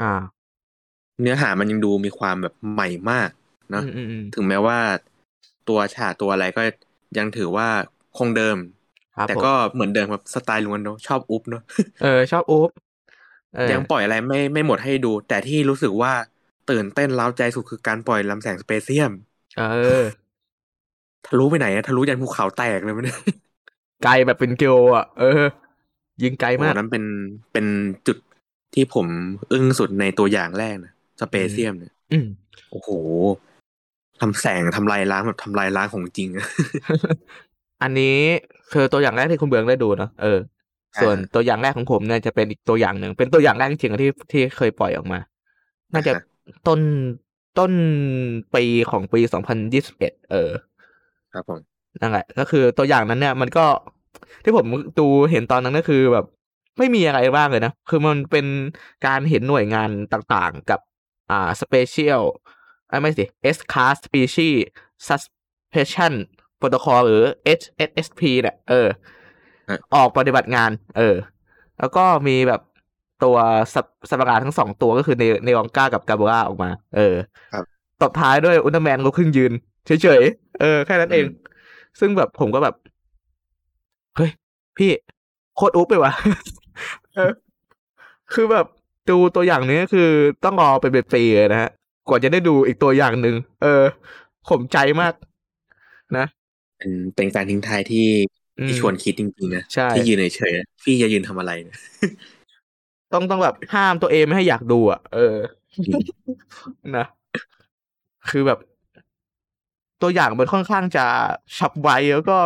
[0.00, 0.41] อ่า
[1.20, 3.30] เนื้อหามันยังดูมีความแบบใหม่มาก
[3.70, 4.78] เนอะอืมอืมอืมถึงแม้ว่า
[5.68, 6.62] ตัวฉากตัวอะไรก็
[7.18, 7.68] ยังถือว่า
[8.18, 8.56] คงเดิม
[9.16, 11.62] ครับแต่ผมก็เหมือนเดิมครับสไตล์ล้วนเนาะชอบอุ๊บเนาะ
[12.02, 12.70] เออ ชอบอุ๊บ
[13.56, 16.12] เออยังปล่อยอะไรไม่ไม่หมดให้ดู แต่ที่รู้สึกว่า
[16.70, 19.12] ตื่นเต้นเล้าใจสุดคือการปล่อยลำแสงสเปเซียม
[19.56, 19.62] เอ
[20.02, 20.04] อ
[21.26, 23.10] ทะลุไปไหนอะทะลุยันภูเขาแตกเลยมันย
[24.02, 25.42] ไกลแบบเป็นกิโลอะ เออ
[26.22, 27.04] ยิงไกลโอ้มากนั้นเป็น
[27.52, 27.66] เป็น
[28.06, 28.16] จุด
[28.74, 29.06] ที่ผม
[29.52, 32.26] อึ้งสุดในตัวอย่างแรกนะ สเปเซียมเนี่ยอืม
[32.70, 32.88] โอ้โห
[34.20, 36.46] ทำแสงทำลายล้างแบบทำลายล้างของจริงอะ
[37.82, 38.16] อันนี้
[38.72, 40.38] คือตัวอย่างแรกที่คุณเบืองได้ดูเนอะเออ
[41.00, 45.18] ส่วนอ่าตัวอย่างแรกของผมเนี่ยจะเป็นอีกตัวอย่างหนึ่ง เป็นตัวอย่างแรกจริงๆที่ที่เคยปล่อยออกมา
[45.92, 46.22] น่าจะอ่าฮะ
[46.66, 46.80] ต้น
[47.58, 47.72] ต้น
[48.54, 50.50] ปีของปีสองพันยี่สิบเอ็ดเออ
[51.32, 51.60] ครับผม
[52.00, 53.64] นั่นแหละก็คือตัวอย่างนั้นเนี่ยมันก็
[54.44, 54.66] ที่ผม
[54.98, 56.26] ดูเห็นตอนนั้นก็คือแบบ
[56.78, 58.46] ไม่มีอะไรบ้างเลยนะ คือมันเป็น
[59.06, 60.80] การเห็นหน่วยงานต่างๆ กับ
[61.30, 62.22] อ่า special
[62.90, 63.24] อ่าไม่สิ
[63.56, 64.56] S class species
[65.08, 66.12] suspension
[66.60, 67.22] protocol หรือ
[67.58, 68.88] HSSP เนี่ยเออ
[69.68, 71.16] ฮะออกปฏิบัติงาน เออ
[71.78, 72.60] แล้วก็มีแบบ
[73.24, 73.36] ตัว
[73.74, 77.14] สัตว์สัตว์ประหลาดทั้งสองตัวก็คือเนเนอองก้ากับกาโบราออกมา เออ
[77.52, 77.64] ครับ
[78.00, 79.52] ตบท้ายด้วยอุลตร้าแมนลุกขึ้นยืน
[79.86, 81.52] เฉยๆ เออ แค่นั้นเองอืม
[82.00, 82.74] ซึ่งแบบผมก็แบบ
[84.16, 84.30] เฮ้ย
[84.78, 84.90] พี่
[85.56, 86.12] โคตรอุ๊บไปว่ะ
[87.14, 87.32] เออ
[88.32, 88.66] คือแบบ
[89.10, 90.10] ดูตัวอย่างนี้คือ
[90.44, 91.70] ต้องรอไปเป็นปีเลยนะฮะ
[92.08, 93.82] กว่าจะได้ดูอีกตัวอย่างหนึ่งเออ
[94.48, 95.14] ข่มใจมาก
[96.16, 96.26] นะ
[96.78, 98.06] เป็นเป็นการทิ้งท้ายที่
[98.60, 101.76] อืมที่ชวนคิดจริงๆนะใช่ที่ยืนเฉยๆนะพี่จะยืนทำอะไรเนี่ย
[103.12, 105.36] ต้องต้องแบบห้ามตัวเองไม่ให้อยากดูอะเออ
[106.96, 107.06] นะ
[108.28, 108.58] คือแบบ
[110.02, 111.06] ตัวอย่างมันค่อนข้างจะ
[111.58, 112.38] ฉับไวแล้วก็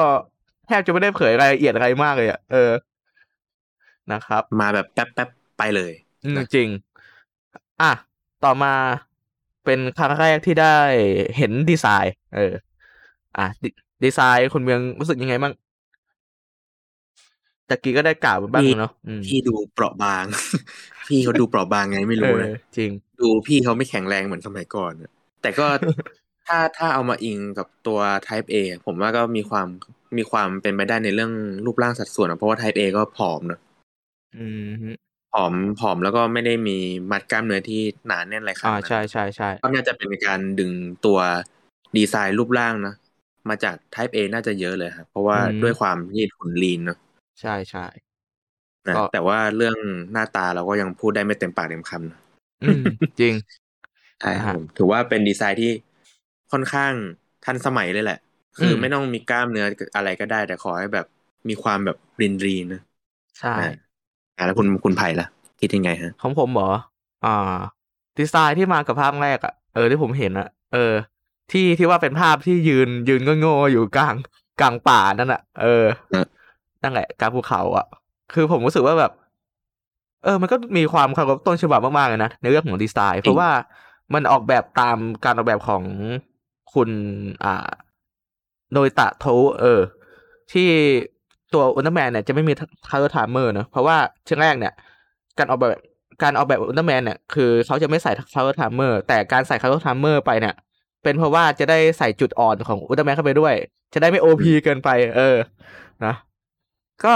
[0.67, 2.71] แทบจะไม่ได้เผยรายละเอียดอะไรมากเลยอะเออ
[4.13, 5.93] นะครับ มาแบบแป๊บๆไปเลย
[6.25, 6.69] อืมนะจริง
[7.81, 7.93] อะ
[8.45, 8.73] ต่อมา
[9.65, 10.77] เป็นครั้งแรกที่ได้
[11.37, 12.53] เห็นดีไซน์ เออ
[13.37, 13.65] อะด
[14.05, 15.53] ดีไซน์คุณเมืองรู้สึกยังไงบ้าง
[17.69, 20.25] ตะกี้ก็ได้กล่าวไปบ้างเนาะอืมพี่ดูเปราะบาง
[21.09, 25.11] พี่เขาดูเปราะบางไงไม่รู้เอนะอจริง ดูพี่เขาไม่แข็งแรงเหมือนสมัยก่อนอะ
[25.43, 25.67] แต่ก็
[26.47, 29.67] ถ้าถ้าเอามาอิงกับตัว Type A ผมว่าก็มีความ
[30.19, 31.33] มีความเป็นไปได้ในเรื่อง
[31.67, 33.61] รูปร่างสัดส่วนอะเพราะว่า Type A ก็ผอมเนอะ
[34.37, 34.91] อืมฮึ
[35.37, 36.77] ผอมผอมแล้วก็ไม่ได้มี
[37.11, 40.73] มัดกล้ามเนื้อที่หนาแน่นอะไรขนาดอ่านั้นใช่ใช่ใช่ก็น่าจะเป็นการดึง
[41.05, 41.19] ตัว
[41.97, 42.95] ดีไซน์รูปร่างนะ
[43.49, 46.99] มาจาก Type A น่าจะเยอะเลยครับเพราะว่าด้วยความยืดหุ่นลีนเนอะ
[47.41, 47.87] ใช่ใช่
[48.89, 49.77] นะก็แต่ว่าเรื่อง
[50.13, 52.19] หน้าตาเราก็ยังพูดได้ไม่เต็มปากเต็มคำนะ
[52.63, 52.85] อืม
[53.21, 53.35] จริง
[54.21, 55.73] ใช่ครับอ่าผมถือว่าเป็นดีไซน์ที่
[56.53, 56.93] ค่อนข้าง
[57.45, 58.19] ทันสมัยเลยแหละ
[58.59, 61.07] คืออมไม่ต้องมีกล้ามเนื้ออะไรก็ได้ แต่ขอให้แบบ
[61.49, 62.81] มีความแบบรินรีนๆนะ
[63.39, 63.86] ใช่อ่าอ่า
[64.45, 65.27] แล้วคุณคุณไผ่ล่ะ
[65.61, 66.71] คิดยังไงฮะ ของผมเหรอ
[67.25, 67.57] อ่า
[68.19, 70.93] ดีไซน์ที่มากับภาพแรกอะเออที่ผมเห็นอะเออ
[71.53, 74.15] ที่ที่ว่าเป็นภาพที่ยืนยืนโง่ๆอยู่กลาง
[74.61, 76.27] กลางป่านั่นอะเออเออ
[76.83, 77.87] นั่นแหละกลางภูเขาอะ
[78.35, 79.13] คือผมรู้สึกว่าแบบ
[80.25, 83.51] เออ มันก็มีความเคารพต้นฉบับมากๆเลยนะในเรื่องของดีไซน์เพราะว่า
[84.15, 85.83] มันออกแบบตามการออกแบบของ
[86.75, 86.91] คุณ
[87.45, 87.71] อ่า
[88.75, 89.27] โดยตะโท
[89.61, 89.81] เออ
[90.53, 90.69] ที่
[91.55, 92.53] ตัวอุลตร้าแมนเนี่ยจะไม่มี
[92.89, 94.73] color timer เนอะเพราะว่าเช่นแรกเนี่ย
[95.39, 95.71] การออกแบบ
[96.23, 100.55] การออกแบบอุลตร้าแมนเนี่ยคือเขาจะไม่ใส่ color timer แต่การใส่ color timer ไปเนี่ย
[101.03, 103.55] เป็นเพราะว่าจะได้ใส่จุดอ่อนของอุลตร้าแมนเข้าไปด้วย
[103.95, 105.37] จะได้ไม่ OP เกินไป เออ
[106.05, 106.15] นะ
[107.05, 107.15] ก็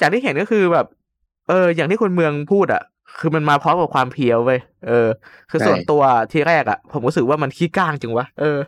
[0.00, 0.86] จากที่เห็นก็คือแบบ
[1.48, 2.82] เออ อย่างที่คุณเมืองพูดอะ
[3.18, 5.08] คือมันมาพร้อมกับความ pure เว้ยเออ
[5.50, 8.58] คือใช่ส่วนตัวที่แรกอะ ผมรู้สึกว่ามันขี้ก้างจังวะเออ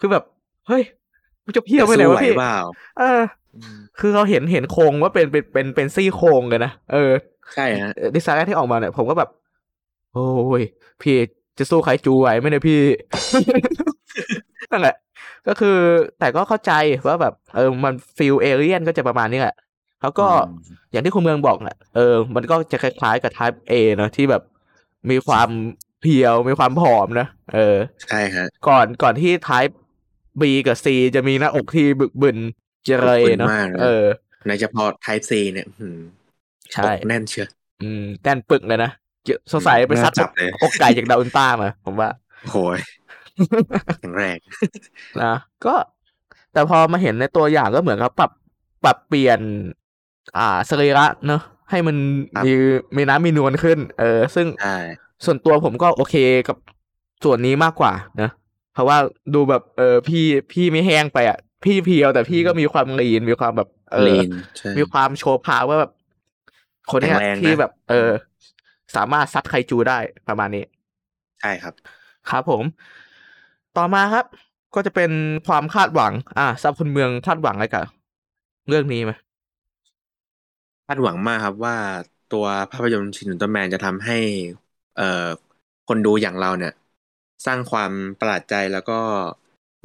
[0.00, 0.24] คือแบบ
[0.68, 0.82] เฮ้ย
[1.44, 2.58] มันจะ pure ไปไหนสู้วะไหวพี่เปล่า
[2.98, 3.20] เออ
[4.00, 7.12] คือเขาเห็นเห็นโครงว่าเป็นเป็นเป็นเป็นซี่โครงเลยนะเออ
[7.54, 9.30] ใช่ฮะดีไซน์แรกที่ออกมาเนี่ยผมก็แบบ
[10.12, 10.62] โอ้ย
[11.02, 11.16] พี่
[11.58, 12.80] จะสู้ไคจูไหวไหมเนี่ยพี่
[14.70, 14.96] นั่นแหละ
[15.48, 15.76] ก็คือ
[16.18, 16.72] แต่ก็เข้าใจ
[17.06, 19.56] ว่าแบบ เออ มัน feel เอเลียนก็จะประมาณนี้แหละ
[20.00, 24.42] เขาก็อืมอย่างที่คุณเมืองบอกแหละเออ มันก็จะคล้ายๆกับ Type A เนอะที่แบบ
[25.10, 25.48] มีความ
[26.02, 29.74] เพียวมีความผอมนะเออ ใช่ฮะ ก่อนก่อนที่ Type
[30.40, 32.36] B กับ C จะมีหน้าอกที่บึกบึน
[32.84, 34.04] เจเรบึกบึนเนาะมากนะเออ
[34.48, 35.98] ในเฉพาะ Type C เนี่ยอื้อหือ
[36.72, 37.48] ใช่อกแน่นเชียว
[37.82, 38.90] อืมแน่นปึกเลยนะ
[39.24, 42.08] เกี่ยวสงสัยไปซัดน่าจับเลยอกไก่จากดาวอุลตร้ามา ผมว่า
[42.42, 42.78] โอ้โหย
[44.00, 44.38] แข็งแรง
[45.22, 45.34] นะ
[45.66, 45.74] ก็
[46.52, 48.30] แต่พอมาเห็นในตัวอย่างก็เหมือนเขาปรับ
[48.84, 49.40] ปรับเปลี่ยน
[50.38, 51.96] อ่าสรีระเนอะให้มัน
[52.34, 52.52] ครับมี
[52.96, 54.76] มีน้ำมีนวลขึ้น เออ ซึ่งใช่
[55.24, 56.16] ส่วนตัวผมก็โอเค
[56.48, 56.56] กับ
[57.24, 57.92] ส่วนนี้มากกว่า
[58.22, 58.30] นะ
[58.74, 58.98] เพราะว่า
[59.34, 65.90] ดูแบบเออพี่พี่ไม่แห้งไปอะ พี่เพียวแต่พี่ก็มีความลีนมีความแบบเออลีนใช่มีความโชว์พาวว่าแบบ
[66.90, 68.10] คนเนี้ยแข็งแรงนะที่แบบ เออ
[68.96, 69.98] สามารถซัดไคจูได้
[70.28, 70.64] ประมาณนี้
[71.40, 71.74] ใช่ครับ
[72.28, 72.64] ครับผม
[73.76, 74.24] ต่อมาครับ
[74.74, 75.10] ก็จะเป็น
[75.46, 77.84] ความคาดหวัง อ่าซับคนเมืองคาดหวังอะไรกับ
[78.68, 79.12] เรื่องนี้ไหม
[80.86, 81.74] คาดหวังมากครับว่า
[82.28, 84.14] ตัวภาพยนตร์ชินอุลตร้าแมนจะทำให้
[84.94, 85.02] เอ่อ
[85.86, 86.70] คนดูอย่างเราเนี่ย
[87.46, 88.92] สร้างความประหลาดใจแล้วก็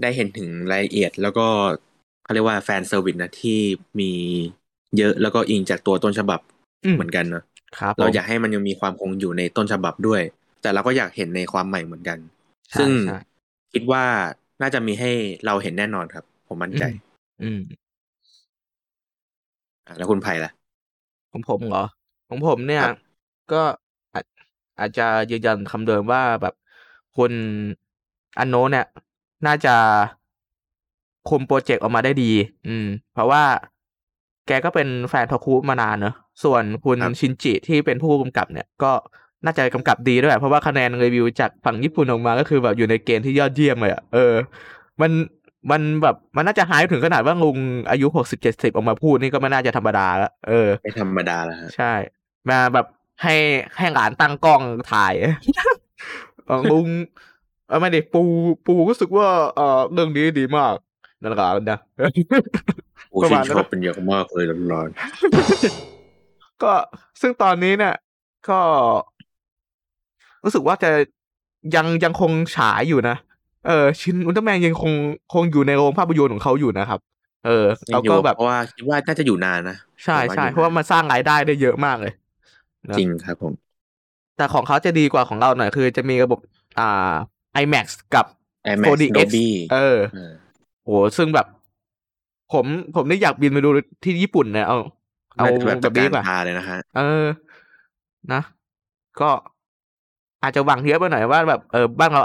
[0.02, 1.48] ได้เห็นถึงรายละเอียด แล้วก็
[2.24, 3.60] เขาเรียกว่าแฟนเซอร์วิสนะที่
[4.00, 4.12] มี
[4.98, 6.40] เยอะแล้วก็อิงจากตัวต้นฉบับ
[6.84, 7.44] อืมเหมือนกันเนอะ
[7.78, 10.22] ครับเราผมอยากให้มันยังมีความคงอยู่ในต้นฉบับด้วย
[10.62, 12.18] แต่เราก็อยากเห็นในความใหม่เหมือนกัน
[12.70, 13.14] ใช่ซึ่งใช่
[13.74, 14.04] คิดว่า
[14.62, 15.12] น่าจะมีให้
[15.46, 16.84] เราเห็นแน่นอนครับ ผมมั่นใจ
[17.42, 17.60] อืม
[19.86, 20.50] อะแล้วคุณไผ่ล่ะ
[21.32, 21.84] ของผมเหรอ
[22.28, 23.20] ของผมเนี่ยครับ
[23.52, 23.62] ก็
[24.14, 24.26] อาจ
[24.80, 26.54] อาจจะยืนยันคำเดิมว่าแบบ
[27.16, 27.34] คุณ
[28.38, 28.86] อันโนเนี่ย
[29.46, 29.76] น่าจะ
[31.30, 32.32] คุมโปรเจกต์ออกมาได้ดี
[32.68, 33.44] อืม เพราะว่า
[34.48, 38.92] แกก็เป็นแฟนทอคุมานานเนอะส่วนคุณครับชินจิที่เป็นผู้กำกับเนี่ย ก็
[39.46, 44.34] น่าจะกำกับดีด้วย เพราะว่าคะแนนรีวิวจากฝั่งญี่ปุ่นออกมาก็คือแบบอยู่ในเกณฑ์ที่ยอดเยี่ยมเลยอะเออ
[45.02, 45.12] มัน
[45.72, 47.58] มันแบบมันน่าจะหายถึงขนาดว่าลุง
[47.90, 51.94] อายุหกสิบเจ็ดสิบออกมาพูดนี่ก็ไม่น่าจะธรรมดาละเออไม่ธรรมดาแล้วฮะใช่
[52.50, 52.86] มาแบบ
[53.22, 53.36] ให้
[53.78, 55.14] ให้หลานตั้งกล้องถ่าย
[56.46, 56.88] เออลุง
[57.70, 58.22] เออไม่ดิปู
[58.66, 60.74] ปูรู้สึกว่าเออเรื่องนี้ดีมาก
[61.22, 61.80] นั่นแหละนะ
[63.12, 64.90] โอ้ประชื่มาณนนั้ชนอบเป็นเยอะมากเลยร้อน
[66.64, 66.72] ก็
[67.22, 67.96] ซึ่งตอนนี้เนี่ย
[68.50, 68.60] ก็
[70.44, 70.92] รู้สึกว่าจะ
[71.76, 73.16] ยังยังคงฉายอยู่นะ
[73.68, 74.92] เออ ชินอุลตร้าแมนยังคง
[75.34, 77.00] คงอยู่ในโรงภาพยนตร์ของเขาอยู่นะครับ
[77.46, 82.14] เออๆแล้วก็แบบเพราะว่าคิดว่าน่าจะอยู่นานนะใช่ผมใช่อยู่เพราะว่ามันสร้างรายได้ได้เยอะมากเลย
[82.90, 83.54] นะจริงครับผม
[84.38, 86.40] แต่ของเขาจะดีกว่าของเราหน่อยคือ จะมีระบบ
[86.80, 87.14] อ่า
[87.62, 88.26] IMAX กับ
[88.72, 90.32] IMAX4DX Dolby เออเออ
[90.84, 91.48] โหซึ่งแบบ
[92.54, 93.70] ผมผมนี่อยากบินไปดู
[94.04, 94.78] ที่ญี่ปุ่นเนี่ยเอา
[95.38, 97.26] เอาน่าจะแบบแบตะบกานี้รดีกว่าตาเลยนะฮะเออ
[98.34, 98.42] นะ
[99.22, 99.30] ก็
[100.44, 102.22] อาจจะหวังเยอะไปหน่อยว่าแบบเออบ้านเรา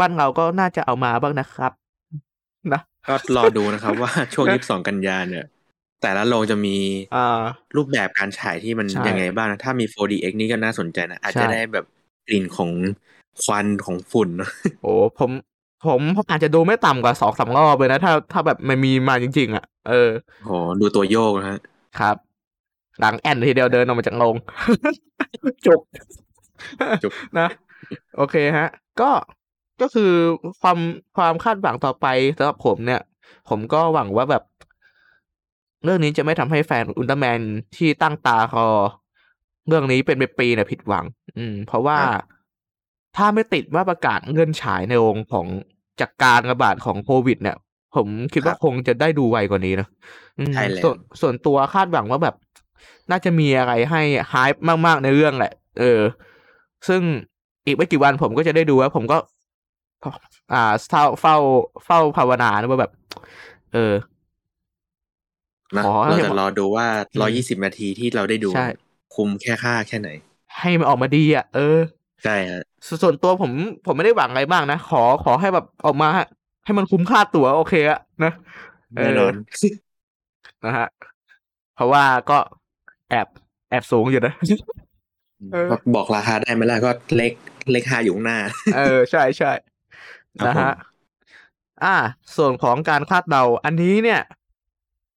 [0.00, 1.72] บ้านเราก็น่าจะเอามาบ้างนะครับ
[2.72, 5.46] นะก็รอดูนะครับ ว่าช่วง22กันยาเนี่ย
[6.02, 6.76] แต่ละโรงจะมี
[7.16, 7.42] อ่า
[7.76, 11.84] รูปแบบการฉายที่มันใช่ยังไงบ้างนะถ้ามี 4DX นี่ก็น่าสนใจนะ อาจใช่จะได้แบบ
[12.26, 12.70] กลิ่นของ
[13.42, 14.50] ควันของฝุ่นเนอะ
[14.82, 15.30] โอ้ผม
[15.86, 20.10] ผมผมอาจจะดูไม่ต่ำกว่าสองสามรอบเลยนะ ถ้าถ้าแบบมันมีมาจริง ๆ อะ เออ
[20.44, 21.60] โหดูตัวโยกนะฮะ
[21.98, 22.16] ครับ
[23.00, 24.34] หลังแอนทีเดียวเดินออกมาจากโรง
[25.66, 25.80] จุก
[27.02, 27.48] จุกนะ
[28.16, 28.68] โอเคฮะ
[29.00, 29.10] ก็
[29.80, 30.12] ก็คือ
[30.62, 30.78] ความ
[31.16, 33.00] ความคาดหวังต่อไปสำหรับผมเนี่ย
[33.48, 34.42] ผมก็หวังว่าแบบ
[35.84, 37.40] เรื่องนี้จะไม่ทำให้แฟนอุลตร้าแมน
[37.76, 38.68] ที่ตั้งตารอ
[39.68, 41.04] เรื่องนี้เป็นปีๆเนี่ยผิดหวัง
[41.38, 42.24] อืม เพราะว่าครับ
[43.16, 45.46] ถ้าไม่ติดว่าประกาศเงื่อนฉายในโรงของ
[46.00, 47.56] จากการระบาดของโควิด เนี่ย
[47.96, 49.88] ผมคิดว่าคงจะได้ดูไวกว่านี้นะ
[50.38, 52.34] อืมใช่แล้วส่วนส่วนตัวคาดหวังว่าแบบ
[53.10, 54.50] น่าจะมีอะไรให้ฮาย
[54.86, 56.00] มาก ๆ ในเรื่องแหละ เออ
[56.88, 57.02] ซึ่ง
[57.66, 59.18] อีกไม่กี่วันผมก็จะได้ดูแล้วผมก็
[60.52, 61.36] อ่าเฝ้าเฝ้า
[61.84, 62.92] เฝ้าภาวนานะว่าแบบ
[63.72, 63.94] เออ
[65.76, 68.66] นะขอให้เราจะรอดูว่าอืม120นาทีที่เราได้ดูใช่
[69.14, 70.10] คุ้มแค่ค่าแค่ไหน
[70.58, 71.78] ให้มันออกมาดีอะ เออ
[72.24, 73.52] ใช่ฮะสส่วนตัวผม
[73.86, 76.08] ผมไม่ได้หวังอะไรมากนะ ขอขอให้แบบออกมา
[76.64, 78.32] ให้มันคุ้มค่าตั๋วโอเคอะนะ
[78.96, 79.32] เออแน่นอน
[80.64, 80.86] นะฮะ
[81.74, 82.38] เพราะว่าก็
[83.10, 83.28] แอบ
[83.70, 84.34] แอบสูงอยู่นะ
[85.52, 87.32] เออก็บอกราคาได้ไหมล่ะก็เลข
[87.70, 88.38] เลขห้าอยู่ข้างหน้า
[88.76, 89.52] เออใช่ใช่
[90.40, 90.84] ครับนะฮะผม
[91.84, 91.96] อ่า
[92.36, 94.20] ส่วนของการคาดเดา อันนี้เนี่ย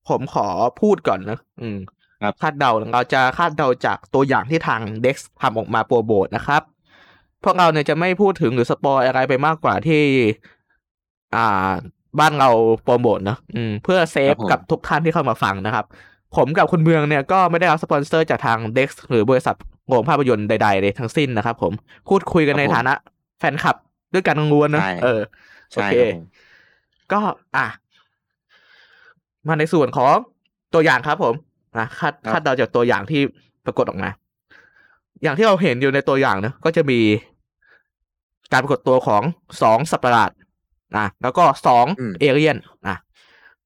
[0.10, 0.48] ผมขอ
[0.82, 1.78] พูดก่อนนะอืม
[2.22, 6.62] ครับคาดเดาเราจะคาดเดาจากตัวอย่างที่ทาง Dex ทำออกมาโปรโบทนะครับ
[7.44, 10.04] พวกเราเนี่ยจะไม่พูดถึงหรือสปอยอะไรไปมากกว่าที่
[11.36, 11.40] อ่า
[12.20, 12.50] บ้านเรา
[12.84, 15.86] โปรโมทเนอะอืม เพื่อ safe ครับผมกับทุกท่านที่เข้ามาฟังนะครับ
[16.36, 19.56] ผมกับคุณเมืองเนี่ยก็ไม่ได้รับสปอนเซอร์จากทาง Dex หรือบริษัท
[19.88, 21.74] โรงภาพยนตร์ใดๆเลยทั้งสิ้นนะครับผม
[22.08, 22.94] พูดคุยกันในฐานะ
[23.40, 23.76] แฟนคลับ
[24.14, 25.20] ด้วยกันล้วนๆนะใช่เออ
[25.74, 26.24] โอใช่เคครับผม
[27.12, 27.20] ก็
[27.56, 27.68] อะ
[29.48, 30.14] มาในส่วนของ
[30.74, 31.36] ตัวอย่างครับผม
[31.78, 33.22] อะคาดคาดเดาจากตัวอย่างที่
[33.66, 34.10] ปรากฏออกมา
[35.24, 37.00] อย่างที่เราเห็นอยู่ในตัวอย่างนะก็จะมี
[38.52, 39.24] การปรากฏตัวของ
[39.62, 40.32] สองสัตว์ประหลาด
[40.98, 42.96] อะแล้วก็สองอืมเอเลียนอะ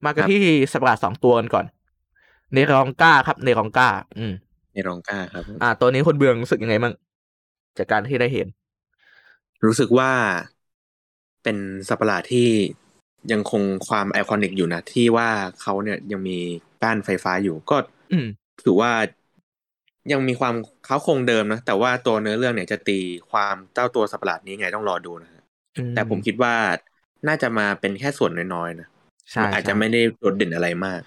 [0.04, 1.66] มากันครับที่สัตว์ประหลาดสองตัวกันก่อน
[2.54, 4.34] เนรองก้าครับ เนรองก้า อืม
[4.74, 6.94] ในรองกล้าครับ อะตัวนี้คนเบืองรู้สึกยังไงบ้าง
[7.78, 8.48] จากการที่ได้เห็น
[9.66, 10.12] รู้สึกว่า
[11.44, 12.48] เป็นสัตว์ประหลาดที่
[13.32, 15.30] ยังคงความไอคอนิกอยู่นะ ที่ว่า
[15.62, 16.38] เขาเนี่ยยังมี
[16.84, 17.78] ก้านไฟฟ้าอยู่ก็
[18.12, 18.28] อืม
[18.64, 18.92] ถือว่า
[20.12, 20.56] ยังมีความ
[20.92, 23.00] เขาคงเดิมนะ แต่ว่าตัวเนื้อเรื่องเนี่ยจะตี
[23.32, 25.44] ความเจ้าตัวสัตว์ประหลาดนี้ไงต้องรอดูนะฮะ
[25.96, 26.54] แต่ผมคิดว่า
[27.28, 28.88] น่าจะมาเป็นแค่ส่วนน้อยๆนะ
[29.32, 31.02] ใช่อาจจะใช่ไม่ได้โดดเด่นอะไรมาก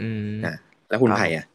[0.00, 0.56] อืมนะ
[0.88, 1.46] แล้วคุณครับไผ่อะ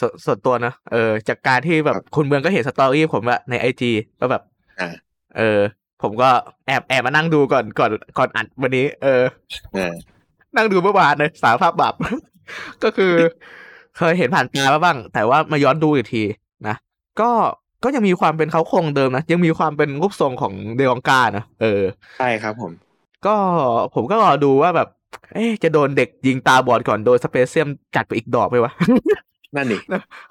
[0.00, 4.42] สวนส่วนตัวนะเออ จากการที่แบบครับคุณเมืองก็เห็นสตอรี่ผมอะในไอจีก็แบบ
[4.80, 4.88] อ่า
[5.36, 5.60] เออ
[6.02, 6.30] ผมก็
[6.66, 9.22] แอบแอบมานั่งดูก่อนก่อนก่อนอัดวันนี้ เออ
[9.74, 9.92] เออ
[10.56, 11.94] นั่งดูเมื่อวานเลยสารภาพบาป
[12.84, 13.12] ก็คือ
[13.98, 16.22] เคยเห็นผ่านตามาบ้าง แต่ว่ามาย้อนดูอีกที
[16.68, 16.76] นะ
[17.20, 17.30] ก็
[17.84, 21.82] ก็ยังมีความเป็นเขาโครงเดิมนะ ยังมีความเป็นรูปทรงของเดลองกานะเออ
[22.18, 22.72] ใช่ครับผม
[23.26, 23.36] ก็
[23.94, 24.88] ผมก็รอดูว่าแบบ
[25.34, 28.72] เอ๊ะจะโดนเด็กยิงตาบอดก่อนโดนสเปเซียมจัดไปอีกดอกไหมวะ
[29.56, 29.76] นั่นดิ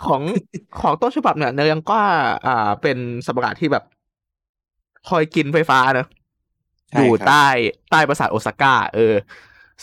[0.05, 0.21] ของ
[0.81, 1.99] ของต้นฉบับเนี่ยเนยยังก็
[2.47, 3.83] อ่าเป็นสัตว์ประหลาดที่แบบ
[5.09, 6.05] คอยกินไฟฟ้านะ
[6.89, 7.45] ใช่อยู่ครับใต้
[7.91, 9.13] ใต้ปราสาทโอซาก้าเออ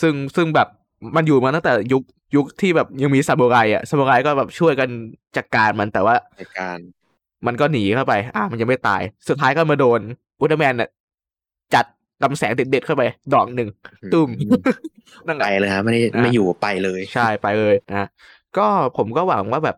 [0.00, 0.68] ซึ่งซึ่งแบบ
[1.16, 2.02] มันอยู่มาตั้งแต่ยุค
[2.36, 4.88] ยุคที่แบบยังมีซามูไรอะซามูไรก็แบบช่วยกัน
[5.36, 6.78] จัดการมันแต่ว่าในการ
[7.46, 10.00] มันก็หนีเข้าไป อ่ามันยังไม่ตาย สุดท้ายก็มาโดน
[10.40, 10.90] อุลตร้าแมนเนี่ย
[11.74, 11.84] จัด
[12.22, 13.02] ลำแสงเด็ดๆเข้าไป
[13.34, 13.68] ดอกหนึ่ง
[14.12, 14.28] ตุ้ม
[15.26, 18.08] นั่นแหไปละเลยครับไม่ได้อะไม่อยู่ไปเลย ใช่ไปเลยนะ
[18.56, 19.76] ก็ผมก็หวังว่าแบบ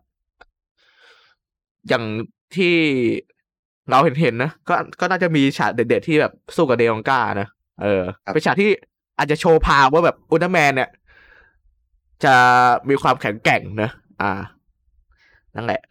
[1.89, 2.03] อย่าง
[2.55, 2.75] ที่
[3.89, 7.47] เราเห็นเห็นๆนะก็ก็น่าจะมีฉากเด็ดๆที่แบบสู้กับเนรองก้านะ
[7.81, 8.69] เออครับเป็นฉากที่
[9.17, 10.89] อาจจะโชว์ power ว่าแบบอุลตร้าแมนเนี่ย
[12.23, 12.35] จะ
[12.89, 13.89] มีความแข็งแกร่งนะ
[14.21, 14.31] อ่า
[15.55, 15.81] นั่นแหละ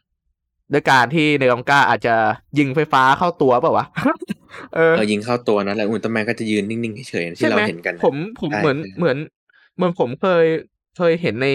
[0.72, 2.14] ด้วยการที่เนรองก้าอาจจะ
[2.58, 3.86] ยิงไฟฟ้าเข้าตัวเปล่าวะ
[4.74, 9.16] เออเออยิงเข้าตัวนะแล้วอุลตร้าแมนก็จะยืนนิ่งๆเฉยๆที่ใช่เราไหมเห็นกันนะผมผมใช่เหมือนใช่เหมือน
[9.76, 10.46] เหมือนผมเคย
[10.96, 11.48] เคยเห็นใน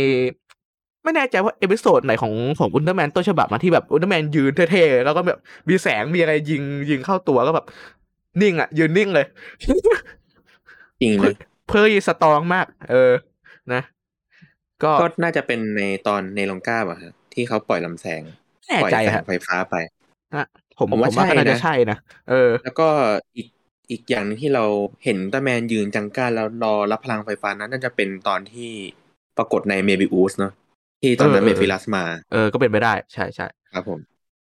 [1.03, 7.65] ไม่แน่ใจว่า episode ไหนของของอุลตร้าแมนต้นฉบับมาที่แบบอุลตร้าแมนยืนเท่ๆแล้วก็แบบมีแสงมีอะไรยิงยิงเข้าตัวก็แบบ
[8.41, 9.25] นิ่งอะ ยืนนิ่งเลย
[11.01, 11.35] จริงนะ
[11.67, 13.11] เพื่อสตรองมาก เออ
[13.73, 13.81] นะ
[14.83, 18.21] ก็ก็น่าจะเป็นในตอนในลองก้าป่ะฮะที่เขาปล่อยลำแสง
[18.67, 19.75] แน่ปล่อยใจแสงฮะไฟฟ้าไป
[20.77, 21.97] ผมผมว่าผมว่าใช่ก็น่าจะนะใช่นะ
[22.29, 22.87] เออ แล้วก็
[23.37, 23.47] อีก
[23.91, 24.65] อีกอย่างหนึงที่เรา
[25.03, 28.71] เห็นอุลตร้าแมนยืนจังก้าแล้วรอรับพลังไฟฟ้านั้นน่าจะเป็นตอนที่
[29.37, 30.53] ปรากฏในเมบิอุสเนาะ
[31.01, 33.99] ที่ตอนนั้นเอเมอเออฟิลัสมา เออก็เป็นไปได้ ใช่ใช่ครับผม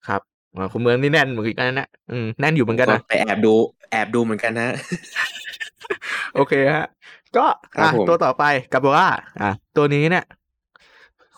[0.08, 0.22] ครับ
[0.58, 3.54] อ่าคุณเมืองนี่แน่นเหมือนกันนะอืมแน่นอยู่เหมือนกันก็นะไปแอบดู
[3.92, 4.70] แอบดูเหมือนกันนะ
[6.36, 6.86] โอเคฮะ
[7.38, 9.08] ก็ครับอะผมตัวต่อไปกาโบล่า
[9.42, 10.26] อะ ตัวนี้เนี่ย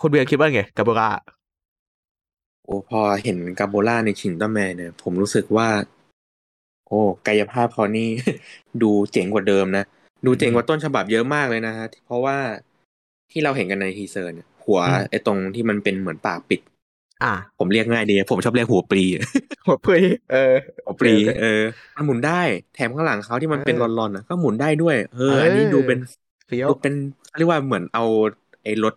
[0.01, 1.09] คุณเบียร์คิดว่าไงกาโบรา
[2.67, 5.67] โอ้พอเห็นกาโบล่าในชินอุลตร้าแมนเนี่ย ผมรู้สึกว่า
[6.87, 8.07] โอ้กายภาพเขานี่
[8.83, 9.83] ดูเจ๋งกว่าเดิมนะ
[10.25, 12.37] ดูเจ๋งกว่าต้นฉบับเยอะมากเลยนะฮะ เพราะว่า
[13.31, 16.61] ที่เราเห็นกันใน teaser เนี่ยหัวไอ้ตรงที่มันเป็นเหมือนปากปิด
[17.23, 19.05] อ่า ผมเรียกง่ายดี ผมชอบเรียกหัวปลี
[19.67, 20.01] หัวปลี
[20.31, 20.53] เออ
[20.85, 21.61] หัวปลีเออ
[21.95, 22.41] มันหมุนได้
[22.75, 25.99] แถมข้างหลังเขาที่มันเป็นเอรออนๆอะก็หมุนได้ด้วย เออเอออัอันนี้ดูเป็น
[26.47, 26.93] เฟี้ยวดูเป็น
[27.37, 28.05] เรียกว่าเหมือนเอา
[28.63, 28.93] ไอ้รถ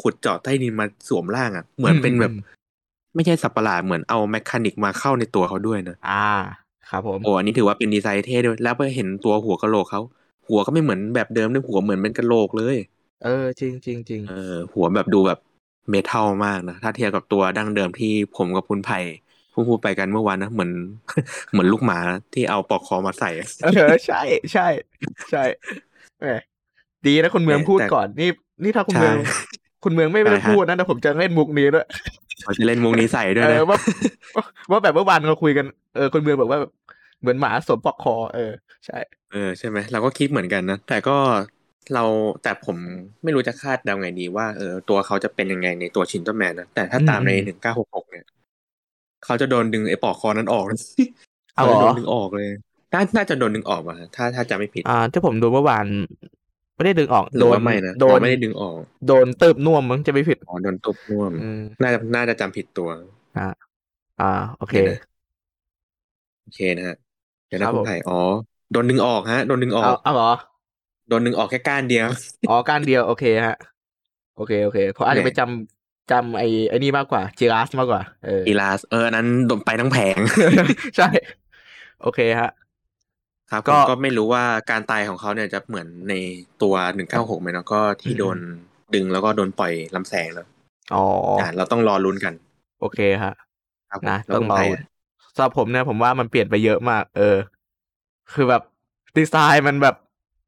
[0.00, 2.55] ขุดเจาะใต้ดินมาสวมร่างอะ เหมือนเป็นแบบอืม
[3.16, 6.28] ไม่ใช่สัตว์ประหลาดเหมือนเอา mechanic มาเข้าในตัวเขาด้วยนะอ่า
[6.90, 10.00] ครับผมโอ้อันนี้ถือว่าเป็นดีไซน์เท่ด้วยแล้วไปเห็นตัวหัวกะโหลกเขา
[10.48, 12.76] หัวก็ไม่เหมือนแบบเดิมด้วยหัวเหมือนเป็นกะโหลกเลย
[13.24, 15.38] เออ จริงจริงจริงเออ หัวแบบดูแบบ
[15.90, 19.00] เมทัลมากนะถ้าเทียบกับตัวดั้งเดิมที่ผมกับคุณไผ่
[19.52, 20.70] พูดพูดไปกันเมื่อวานนะเหมือน
[21.50, 21.98] เหมือนลูกหมา
[22.34, 23.30] ที่เอาปลอกคอมาใส่
[23.64, 24.66] เออใช่ใช่
[25.30, 25.44] ใช่
[26.20, 26.26] แหม
[27.06, 28.28] ดีนะคุณเมืองแต่พูดแต่ก่อนนี่
[28.62, 29.16] นี่ถ้าคุณใช่เมือง
[29.84, 31.86] คุณเมืองไม่ได้ใช่ฮะพูดนะแต่ผมจะเล่นมุกนี้ด้วย
[32.42, 33.78] เขาจะเล่นมุกนี้ใส่ด้วยเอนะอว่า
[34.70, 36.72] ว่าแบบเมื่อวานเราคุยกันเออคุณเมืองบอกว่าแบบ
[37.20, 38.52] เหมือนหมาสวมปลอกคอ เออ
[38.86, 38.98] ใช่
[39.32, 41.16] เออใช่ไหมเราก็คิดเหมือนกันนะแต่ก็
[41.94, 42.04] เรา
[42.42, 42.76] แต่ผม
[43.22, 48.26] ไม่รู้จะคาดเดาไงดีว่าเออตัวเขาจะเป็นยังไงในตัวชินตัมแมนนะแต่ถ้าตามในอืมหนึ่งเก้าหกหกเนี่ย
[49.24, 50.80] เขาจะโดนดึงไอ้ปลอกคอนั้นออกนะ
[51.56, 52.50] เอาเขาเหรจะอโดนดึงออกเลย
[52.92, 55.86] น่าน่าจะโดนดึงออกอะถ้าถ้าจะไม่ผิดอ่าที่ผมดูเมื่อวาน
[56.76, 62.88] ไม่ได้ดึงออกหรือว่าไม่นะโดอ๋นอไม่ได้ดึงออก โดนเติบน่วมมั้งจะไม่ผิดอ๋อโดนตบน่วมอืมน่าจะน่าจะจำผิดตัว
[63.34, 63.40] อ่า
[64.18, 64.24] อ่า
[64.56, 64.96] โอเคเดี๋ยวนะ
[66.40, 66.96] โอเคนะฮะ
[67.46, 68.14] เดี๋ยวครันะบคุผณมไผ่อ๋อ
[68.70, 70.30] โดนดึงออกฮะโดนดึงออเอากเอาเหรอ
[71.08, 72.06] โดนดึงออกแค่ก้านเดียว
[72.46, 73.54] อ๋อการเดียวโอเคฮะ
[74.34, 80.20] โอเคโอเคเพราะอาจจะแหม่ไปจำจำไอ้ไอ้นี่มากกว่าจีราสมากกว่าเอออีลาสเอออันนั้นโดนไปทั้งแผง
[80.96, 81.04] ใช่
[81.98, 82.48] โอเคฮะ
[83.50, 86.14] ครับก็ผมก็ไม่รู้ว่าการตายของเขาเนี่ยจะเหมือนใน
[86.62, 88.38] ตัวหนึ่งเก้าหกไหมเนาะก็ที่อืมโดน
[88.94, 90.46] ดึงแล้วก็โดนปล่อยลำแสงแล้ว
[90.92, 91.02] อ๋อ
[91.38, 92.34] อ่าเราต้องรอลุ้นกัน
[92.78, 93.32] โอเคฮะ
[93.90, 94.80] ครับผมนะแล้วต้องคุณรอไทยอะ
[95.34, 97.36] สำหรับผมเนี่ยผมว่ามันเปลี่ยนไปเยอะมาก เออ
[98.32, 98.62] คือแบบ
[99.16, 99.94] ดีไซน์มันแบบ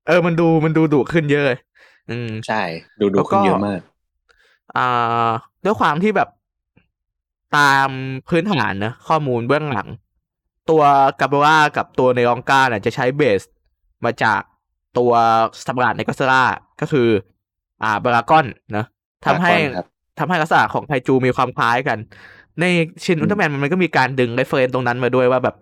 [0.06, 1.58] เออ มันดูมันดูดุขึ้นเยอะเลย
[2.10, 2.62] อืมใช่
[3.00, 3.80] ดูดูแล้วก็ขึ้นเยอะมาก
[4.76, 5.30] อ่า
[5.64, 6.28] ด้วยความที่แบบ
[7.56, 7.88] ตาม
[8.28, 9.88] พื้นฐานนะข้อมูลเบื้องหลัง
[10.70, 10.82] ตัว
[11.20, 13.42] กาเบรากับตัวในองกาเนี่ยจะใช้เบส
[14.04, 14.40] มาจาก
[14.98, 15.12] ตัว
[15.66, 16.42] สัตว์ประหลาดในกัสรา
[16.80, 17.08] ก็คือ
[17.82, 18.84] อ่าบารากอนนะ
[19.26, 19.86] ทำให้ Baragon ครับ
[20.18, 21.98] ทำให้ลักษณะของไคจูมีความคล้ายกัน
[22.60, 22.64] ใน
[23.04, 25.56] ชินอืมอุลตร้าแมนมันก็มีการดึงเรฟเฟรนตรงนั้นมาด้วยว่าแบบ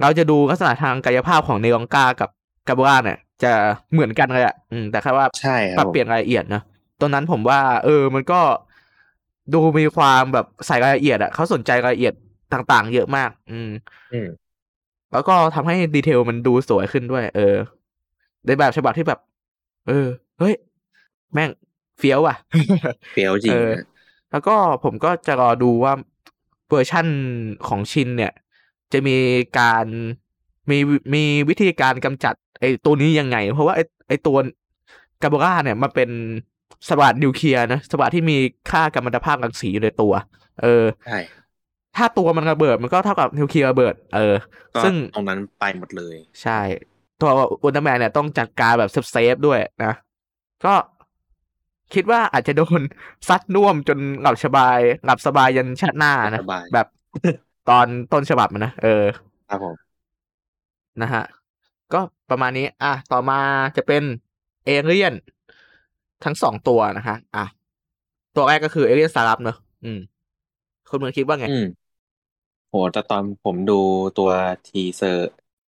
[0.00, 2.30] เราจะดูลักษณะทางกายภาพของเนองกากับ
[2.68, 3.52] กาเบราเนี่ย จะ
[3.92, 6.62] เหมือนกันเลยอะอืมแต่แค่ว่าใช่คปรัรับบเปลี่ยนรายละเอียดนะ
[7.00, 8.40] ตรงนั้นผมว่า เออมันก็
[9.54, 12.14] ดูมีความแบบใส่รายละเอียดอะเขาสนใจรายละเอียด
[12.52, 13.70] ต่างๆ เยอะมาก อืม
[14.12, 14.28] อืม
[15.12, 17.56] แล้วก็ทำให้ดีเทลมันดูสวยขึ้นด้วย เออ
[18.46, 19.18] ในแบบฉบับที่แบบ
[19.88, 20.06] เออ
[20.38, 20.54] เฮ้ย
[21.32, 21.50] แม่ง
[21.98, 22.36] เฟี้ยวอะ
[23.14, 23.84] เปรี้ยวจริงเออนะ
[24.30, 25.92] แล้วก็ผมก็จะรอดูว่า
[26.68, 27.06] เวอร์ชั่น
[27.68, 28.32] ของชินเนี่ย
[28.92, 29.16] จะมี
[29.58, 29.86] การ
[30.70, 30.78] มี
[31.14, 34.36] มีวิธีการกำจัด ไอ้ตัวนี้ยังไง เพราะว่าไอ้ไอ้ตัว
[35.22, 36.10] กาโบราเนี่ยมันเป็น
[36.88, 38.36] สวัสดนิวเคลียร์นะสวัสดที่มี
[38.70, 40.12] ค่ากัมมันตภาพรังสีอยู่ในตัว
[40.62, 41.18] เออใช่
[41.96, 44.34] ถ้าตัวมันระเบิดมันก็เท่ากับนิวเคลียร์ระเบิด เออ
[44.74, 46.60] ก็ซึ่งตรงนั้นไปหมดเลย ใช่
[47.20, 47.30] ตัว
[47.62, 49.92] อุลตร้าแมนเนี่ยต้องจัดการแบบเซฟๆด้วยนะ
[50.64, 50.74] ก็
[51.94, 52.80] คิดว่าอาจจะโดน
[53.28, 56.86] ซัดน่วมจนหลับสบายหลับสบายยันชาติหน้านะสบายแบบ
[57.68, 59.04] ตอนต้นฉบับมันนะ เออ
[59.48, 59.92] ครับผม
[61.02, 61.24] นะฮะ
[61.92, 62.00] ก็
[62.30, 63.38] ประมาณนี้ อะ ต่อมา
[63.76, 64.02] จะเป็น
[64.64, 65.14] เอเลียน
[66.24, 67.44] ทั้งสองตัวนะฮะ อะ
[68.36, 69.98] ตัวแรกก็คือเอเลียนซารับเนอะอืม
[70.90, 71.64] คุณเมืองคิดว่าไงอืม
[72.72, 73.80] โหแต่ตอนผมดู
[74.18, 74.30] ตัว
[74.66, 75.28] teaser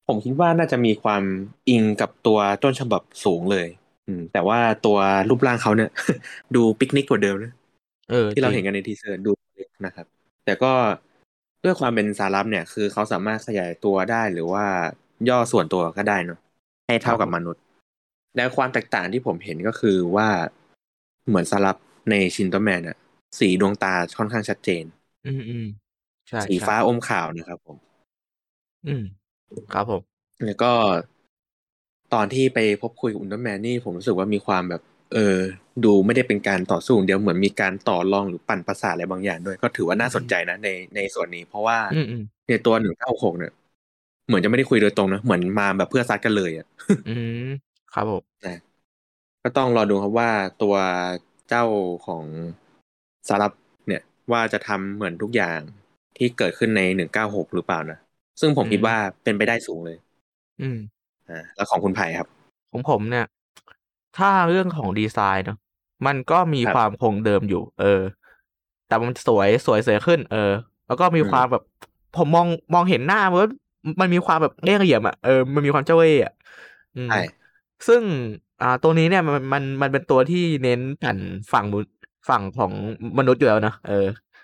[0.08, 1.22] ผมคิดว่าน่าจะมีความ
[1.68, 3.66] อิงกับตัวต้นฉบับสูงเลย
[4.06, 5.90] อืม แต่ว่าตัวรูปร่างเขาเนี่ย
[6.54, 7.52] ดูปิกนิกกว่าเดิมนะ
[8.10, 10.06] เออที่เราเห็นกันใน teaser ดูเล็กนะครับ
[10.44, 10.72] แต่ก็
[11.64, 14.64] ด้วยความเป็นสารับเนี่ย คือเขาสามารถขยายตัวได้หรือว่า
[15.28, 16.38] ย่อส่วนตัวก็ได้เนอะ
[16.86, 17.62] ให้เท่ากับมนุษย์
[18.36, 20.28] แล้วความแตกต่างที่ผมเห็นก็คือว่า
[21.28, 21.76] เหมือนสารับ
[22.10, 22.96] ในชินโตแมนอะ
[23.38, 24.84] สีดวงตาค่อนข้างชัดเจน
[25.26, 25.66] อืมอืม
[26.31, 27.79] ใช่สีใช่ฟ้าอมขาวนะครับผม
[28.87, 29.03] อืม
[29.72, 30.03] ครับผม
[30.45, 30.72] แล้วก็
[32.14, 35.37] ตอนที่ไปพบคุยกับอุลตร้าแมนนี่ผมรู้สึกว่ามีความแบบ เออ
[35.85, 43.53] ดูไม่ได้เป็นการต่อสู้อย่างเดียวเหมือนมีการต่อรองหรือปั่นประสาทอะไรบางอย่างด้วย ก็ถือว่าน่าสนใจนะในในส่วนนี้ เพราะว่าอืมอืมในตัวหนึ่งเก้าหกเนี่ย
[44.26, 46.66] เหมือนจะไม่ได้คุยโดยตรงนะเหมือนมาแบบเพื่อซัดกันเลยอะ
[47.07, 47.09] อื
[47.45, 47.47] ม
[47.93, 48.57] ครับผมนะ
[49.43, 50.31] ก็ต้องรอดูครับว่า
[50.62, 50.76] ตัว
[51.49, 51.64] เจ้า
[52.07, 52.24] ของ
[53.28, 53.53] สารับ
[53.87, 54.03] เนี่ย
[54.33, 55.61] ว่าจะทำเหมือนทุกอย่าง
[56.21, 57.99] ที่เกิดขึ้นในหนึ่งเก้าหกหรือเปล่านะ
[58.41, 59.97] ซึ่งผมคิดว่าเป็นไปได้สูงเลย
[60.61, 60.77] อืม
[61.29, 62.29] อ่าแล้วของคุณไผ่ครับ
[62.71, 63.25] ของผมเนี่ย
[64.18, 65.57] ถ้าเรื่องของดีไซน์เนอะ
[66.07, 68.01] มันก็มีครับความคงเดิมอยู่ เออ
[68.87, 70.53] แต่มันสวยสวยเสียขึ้น เออ
[70.87, 71.62] แล้วก็มีอืมความแบบ
[72.14, 73.49] ผมมองมองเห็นหน้ามันว่า
[74.01, 76.33] มันมีความแบบเรียกเหลี่ยมอะเออมันมีความเจ้าเล่ห์อะ
[76.95, 77.16] อืมใช่
[77.87, 78.03] ซึ่ง
[78.61, 81.18] อ่าตัวนี้เนี่ยมันมันมันเป็นตัวที่เน้นปั่น
[81.53, 81.93] ฝั่งมนุษย์
[82.29, 82.73] ฝั่งของ
[83.18, 83.95] มนุษย์อยู่แล้วนะเออ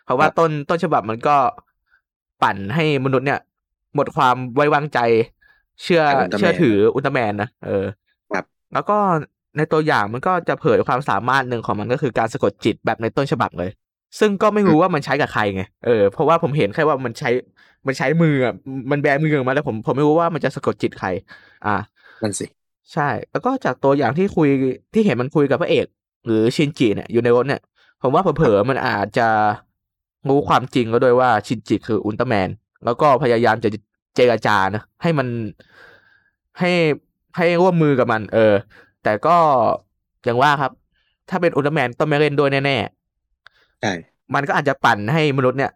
[0.03, 1.37] เพราะว่าต้นต้นฉบับมันก็
[2.43, 3.41] ปั่นให้มนุษย์เนี่ย
[3.95, 4.99] หมดความไว้วางใจ
[5.83, 7.85] เชื่อกับอุลตร้าแมนเชื่อถืออุลตร้าแมนนะเออ
[8.33, 8.97] ครับแล้วก็
[9.57, 13.71] ในตัวอย่างมันก็จะเผยความสามารถหนึ่งของมันก็คือการสะกดจิตแบบในต้นฉบับเลย
[14.19, 17.31] ซึ่งก็ไม่รู้ว่ามันใช้กับใครไงเออเพราะว่าผมเห็นแค่ว่ามันใช้
[17.87, 18.55] มันใช้มืออะ
[18.91, 21.09] มันแบมือออกมาแล้วผมผมไม่รู้ว่ามันจะสะกดจิตใคร
[21.67, 21.77] อ่า
[22.23, 22.47] นั่นสิ
[22.93, 24.49] ใช่ แล้วก็จากตัวอย่างที่คุย
[24.95, 25.87] ที่เห็นมันคุยกับพระเอก
[26.27, 27.61] หรือชินจิเนี่ยอยู่ในรถเนี่ย
[28.03, 29.29] ผมว่าเผลอๆมันอาจจะ
[30.31, 32.49] รู้ความจริงก็ด้วยว่าชินจิคืออุลตร้าแมน
[32.85, 33.69] แล้วก็พยายามจะ
[34.17, 35.29] เจรจานะให้มัน
[36.61, 36.73] ให้
[37.37, 38.55] ให้ร่วมมือกับมัน เออ
[39.05, 39.37] แต่ก็
[40.25, 40.73] อย่างว่าครับ
[41.31, 42.77] ถ้าเป็นอุลตร้าแมนต้องไม่เล่นด้วยแน่
[43.81, 45.73] ใช่ๆมันก็อาจจะปั่นให้มนุษย์เนี่ย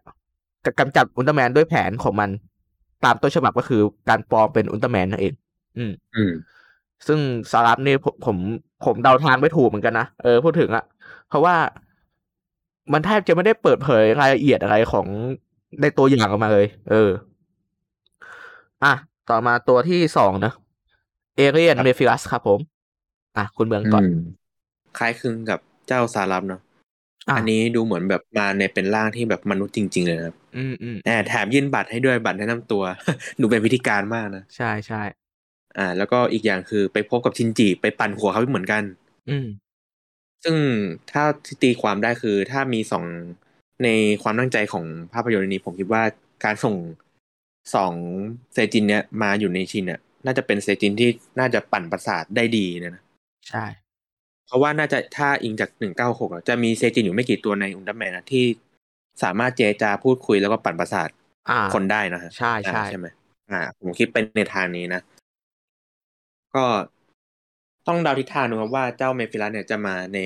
[0.79, 2.29] กำจัดอุลตร้าแมนด้วยแผนของมัน
[3.03, 5.33] ตามต้นฉบับก็คือการปลอมเป็นอุลตร้าแมนนั่นเอง
[5.77, 6.31] อืม อืม
[7.07, 7.19] ซึ่ง
[7.51, 8.37] สารับนี่ผมผม
[8.85, 10.83] ผมเดาทางไม่ถูกเหมือนกันนะ เออพูดถึงอะ
[11.29, 11.55] เพราะว่า
[12.93, 15.07] มันแทบจะไม่ได้เปิดเผยรายละเอียดอะไรของ
[15.81, 17.09] ในตัวอย่างออกมาเลย เออ
[18.83, 18.93] อะ
[19.29, 20.53] ต่อมาตัวที่สองนะ
[21.37, 22.59] เอเรียนครับเมฟิลัสครับผม
[23.37, 24.15] อะ คุณเมืองก่อนอืม
[24.97, 26.61] คล้ายคลึงกับเจ้าสารับเนาะ
[27.27, 32.83] อะอันนี้ดูเหมือนแบบมาในเป็นร่างที่แบบมนุษย์จริง ๆ เลยนะครับ อืมอืมแอบแถมยื่นบัตรให้ด้วยบัตรแนะนำตัว
[33.41, 35.01] ดูเป็นพิธีการมากนะ ใช่ใช่
[35.77, 38.83] อ่า แล้วก็อีกอย่างคือไปพบกับชินจิไปปั่นหัวเขาเหมือนกัน
[39.29, 39.47] อืม
[40.43, 40.55] ซึ่ง
[41.11, 43.05] ถ้าที่ตีความได้คือถ้ามีสอง
[43.83, 43.89] ใน
[44.23, 46.03] ความตั้งใจของภาพยนตร์เรื่องนี้ผมคิดว่า
[46.45, 46.75] การส่ง
[47.75, 47.93] สอง
[48.53, 53.03] เซจินเนี้ยมาอยู่ในชินเนี่ยน่าจะเป็นเซจินที่น่าจะปั่นประสาทได้ดีนะนะ
[53.49, 53.65] ใช่
[54.47, 58.45] เพราะว่าน่าจะถ้าอิงจากหนึ่งเก้าหกจะมีเซจินอยู่ไม่กี่ตัวในอุลตร้าแมนนะที่
[59.23, 61.09] สามารถเจรจาพูดคุยแล้วก็ปั่นประสาท
[61.49, 63.07] อ่าคนได้นะฮะใช่ใช่อ่าใช่ไหม
[63.51, 65.01] อ่า ผมคิดเป็นในทางนี้นะ
[66.55, 66.65] ก็
[67.87, 70.19] ต้องเดาทิศทางดูครับว่าเจ้าเมฟิลัสเนี่ยจะมาใน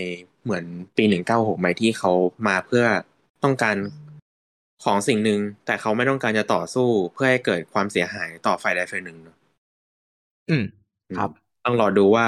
[0.43, 0.66] เหมือน
[0.97, 2.12] ปีหนึ่งเก้าหกไหมที่เขา
[2.47, 2.86] มาเพื่อ
[3.43, 3.76] ต้องการ
[4.84, 9.38] ของสิ่งหนึ่งแต่เขาไม่ต้องการจะต่อสู้เพื่อให้เกิดความเสียหายต่อฝ่ายใดฝ่ายหนึ่งเนอะ
[10.49, 10.64] อืม
[11.18, 11.30] ครับ
[11.64, 12.28] ต้องรอดูว่า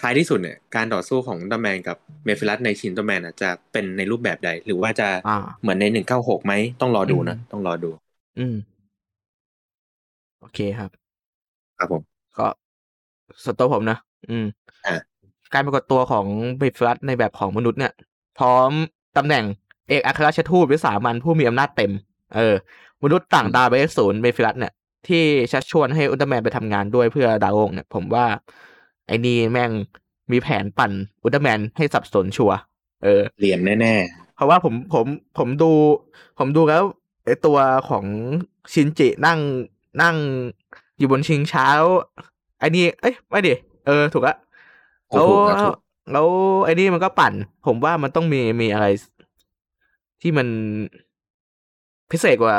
[0.00, 7.90] ท้ายที่สุดเนี่ยการต่อสู้ของอุลตร้าแมนกับเมฟิลัสในชินอุลตร้าแมนอะจะเป็นในรูปแบบใด หรือว่าจะอ่าเหมือนในหนึ่งเก้าหกไหมต้องรอดูนะอืมต้องรอดู
[8.38, 8.56] อืม
[10.40, 10.90] โอเคครับ
[11.78, 12.02] ครับผม
[12.38, 12.46] ก็
[13.44, 13.98] ส่วนตัวผมนะ
[14.30, 14.46] อืม
[14.86, 14.96] อะ
[15.54, 16.26] การปรากฏตัวของ
[16.58, 17.92] เบฟลัสในแบบของมนุษย์เนี่ย
[18.38, 18.70] พร้อม
[19.16, 19.44] ตำแหน่ง
[19.88, 21.92] เอกอัครราชทูตวิสามันผู้มีอำนาจเต็ม
[22.36, 22.54] เออ
[23.02, 24.72] มนุษย์ต่างดาวเบสศูนย์เบฟลัสเนี่ย
[25.08, 25.22] ที่
[25.52, 28.26] ชักชวนให้อุลตร้าแมนไปทำงานด้วยเพื่อดาวองค์เนี่ย ผมว่า
[29.06, 29.70] ไอ้นี่แม่ง
[30.32, 32.58] มีแผนปั่นอุลตร้าแมนให้สับสนชัวร์
[33.04, 33.94] เออเหลี่ยมแน่
[34.36, 35.06] เพราะว่าผมผม
[35.38, 35.70] ผมดู
[36.38, 36.84] ผมดูแล้ว
[37.24, 37.58] ไอตัว
[37.88, 38.04] ของ
[38.72, 39.38] ชินจินั่ง
[40.02, 40.16] นั่ง
[40.98, 41.92] อยู่บนชิงช้าแล้ว
[42.58, 43.52] ไอ้นี่เอ้ยไม่ดิ
[43.86, 45.76] เออถูกละๆถูแล้วกครับถูก
[46.12, 46.26] แล้ว
[46.64, 47.34] ไอ้นี่มันก็ปั่น
[47.66, 48.86] ผมว่ามันต้องมีมีอะไร
[50.20, 50.48] ที่มัน
[52.10, 52.58] พิเศษกว่า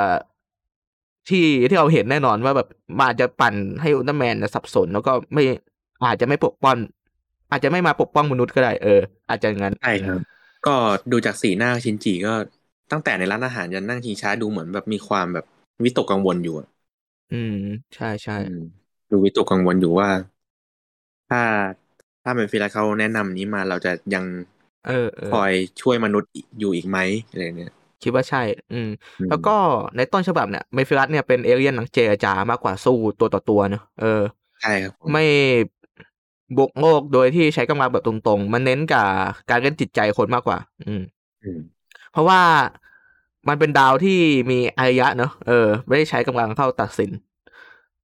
[1.30, 5.44] ที่ที่เราเห็นแน่นอนว่าแบบมันอาจจะปั่นให้อุลตร้าแมนน่ะสับสน แล้วก็ไม่
[6.06, 6.78] อาจจะไม่ปกป้อง
[7.52, 10.20] อาจจะไม่มาปกป้องมนุษย์ก็ได้เอออาจจะอย่างนั้นใช่ครับ
[10.66, 10.76] ก็
[11.12, 12.34] ดูจากสีหน้าชินจิก็
[12.92, 15.46] ตั้งแต่ในร้านอาหารยันนั่งชิงช้าดูเหมือนแบบมีความแบบ
[15.84, 16.68] วิตกกังวลอยู่อะ
[17.32, 17.54] อืม
[17.96, 18.79] ใช่ใช่อืม
[19.10, 20.10] ดูวิตกกังวลอยู่ว่า
[21.30, 21.42] ถ้า
[22.24, 24.26] ถ้าเป็นฟิลาเขาแนะนำนี้มาเราจะยัง
[24.86, 25.52] เออเออคอย
[25.82, 26.98] ช่วยมนุษย์อยู่อีกไหม
[27.30, 28.40] อะไรเนี่ยคิดว่าใช่
[28.72, 28.88] อืม
[29.20, 29.52] อืมแล้วก็
[29.96, 34.06] ในต้นฉบับเนี่ยเมฟิรัสเนี่ยเป็นเอเลียนนักเจรจามากกว่าสู้ตัวต่อตัวเนอะเออ
[34.60, 35.22] ใช่ครับผมไม่
[36.58, 39.08] บุกโลกโดยที่ใช้กำลังแบบตรงๆ มันเน้นกับ
[39.50, 40.58] การเล่นจิตใจคนมากกว่า
[40.88, 41.02] อืม
[41.44, 41.60] อืม
[42.12, 42.42] เพราะว่า
[43.48, 44.20] มันเป็นดาวที่
[44.52, 47.12] มีอารยะเนอะเออ ไม่ได้ใช้กำลังเข้าตัดสิน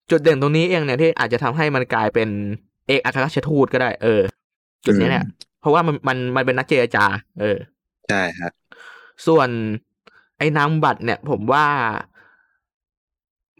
[0.10, 2.30] จุดเด่นตรงนี้เองเนี่ยที่อาจจะทำให้มันกลายเป็น
[2.88, 4.22] เอกอัครราชทูตก็ได้ เออ
[4.86, 5.26] จุดนี้เนี่ย
[5.62, 7.06] เพราะว่ามันมันมันเป็นนักเจรจา
[7.42, 7.58] เออ
[8.10, 8.52] ใช่ครับ
[9.28, 9.50] ส่วน
[10.38, 11.66] ไอ้นามบัตรเนี่ย ผมว่า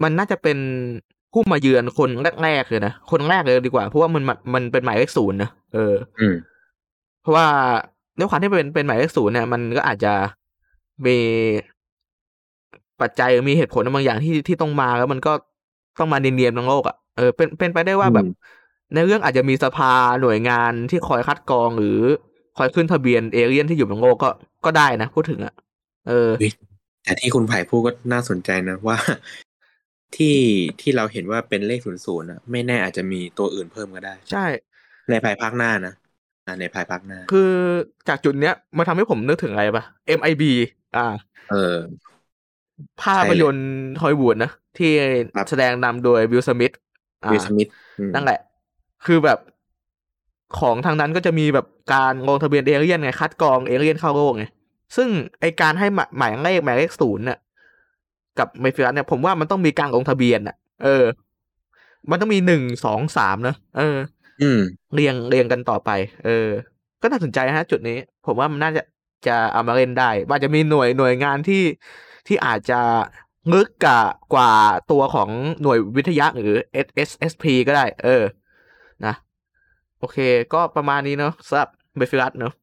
[0.04, 0.58] มันน่าจะเป็น
[1.34, 2.10] ผู้มาเยือนคน
[2.44, 6.36] แรกๆเลยนะคนแรกเลยดีกว่า เพราะว่ามันมันมันเป็นหมายเลขศูนย์นะเอออืม
[7.22, 7.48] เพราะว่า
[8.18, 10.14] ด้วยความที่เป็นเป็นหมายเลขศูนย์เนี่ยมันก็อาจจะ
[11.06, 11.18] มี
[13.02, 15.34] ปัจจัยหรือมีเหตุผลบางอย่างที่ที่ต้องมาแล้วมันก็
[16.00, 18.34] ต้องมาเนียนๆทั้งโลกอะเออเป็นเป็นไปได้ว่าแบบอืม
[18.94, 19.92] ในเรื่องอาจจะมีสภา
[20.22, 22.00] หน่วยงานที่คอยคัดกรองหรือ
[22.58, 24.30] คอยขึ้นทะเบียนเอเลียนที่อยู่บนโลกก็
[24.66, 25.54] ก็ได้นะพูดถึงอะ
[26.08, 26.52] เออเฮ้ย
[27.04, 28.98] แต่ที่คุณไผ่พูดก็น่าสนใจนะว่า
[30.16, 30.38] ที่
[30.82, 34.46] ที่เราเห็นว่าเป็นเลขศูนย์ศูนย์อะไม่แน่อาจจะมีตัวอื่นเพิ่มก็ได้ ใช่
[35.10, 35.94] ในภายภาคหน้านะ
[36.46, 37.52] อ่าในภายภาคหน้า คือ
[38.10, 39.84] จากจุดเนี้ยมาทำให้ผมนึกถึงอะไรปะ
[40.18, 40.44] MIB
[40.98, 41.08] อ่า
[41.52, 41.76] เออ
[43.04, 43.68] ภาพยนตร์
[44.02, 44.92] ฮอลลีวูดนะ ที่
[45.36, 46.74] ครับแสดงนำโดยวิลสมิธ
[47.26, 47.70] อ่าวิลสมิธ
[48.00, 48.40] อืมนั่นแหละ
[49.06, 49.40] คือแบบ
[50.60, 54.46] ของทางนั้นก็จะมีแบบการลงทะเบียนเอเลี่ยนไง คัดกรองเอเลี่ยนเข้าโลกไง
[54.96, 55.10] ซึ่ง
[55.40, 57.38] ไอการให้หมายหมายเลขหมายเลขศูนย์น่ะ
[58.40, 61.04] กับไมฟิลัสเนี่ยผมว่ามันต้องมีการลงทะเบียนน่ะ เออ
[62.10, 63.98] มันต้องมีหนึ่งสองสามนะเออ
[64.42, 64.60] อืม
[64.94, 65.90] เรียงเรียงกันต่อไป
[66.26, 66.48] เออ
[67.02, 68.84] ก็น่าสนใจนะจุดนี้ ผมว่ามันน่าจะ
[69.28, 71.62] จะเอามาเล่นได้ว่าจะมีหน่วยหน่วยงานที่
[72.28, 72.80] ที่อาจจะ
[73.54, 74.02] ลึกกว่า
[74.34, 74.52] กว่า
[74.92, 75.30] ตัวของ
[75.62, 76.54] หน่วยวิทยาหรือ
[77.08, 78.24] SSP ก็ได้ เออ
[79.06, 79.14] นะ
[80.00, 80.18] โอเค
[80.54, 82.54] ก็ประมาณนี้เนาะสำหรับเบฟิลัสเนาะ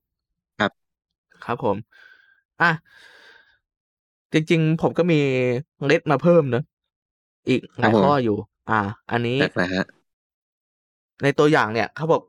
[0.58, 0.72] ครับ
[1.44, 1.76] ครับผม
[2.62, 2.70] อะ
[4.32, 5.20] จริง ๆ ผมก็มี
[5.86, 6.64] เล็ดมาเพิ่มเนอะ
[7.48, 8.36] อีกหลายข้ออยู่
[8.70, 9.86] อ่า อันนี้แปลกๆฮะ
[11.22, 12.22] ในตัวอย่างเนี่ยเขาบอก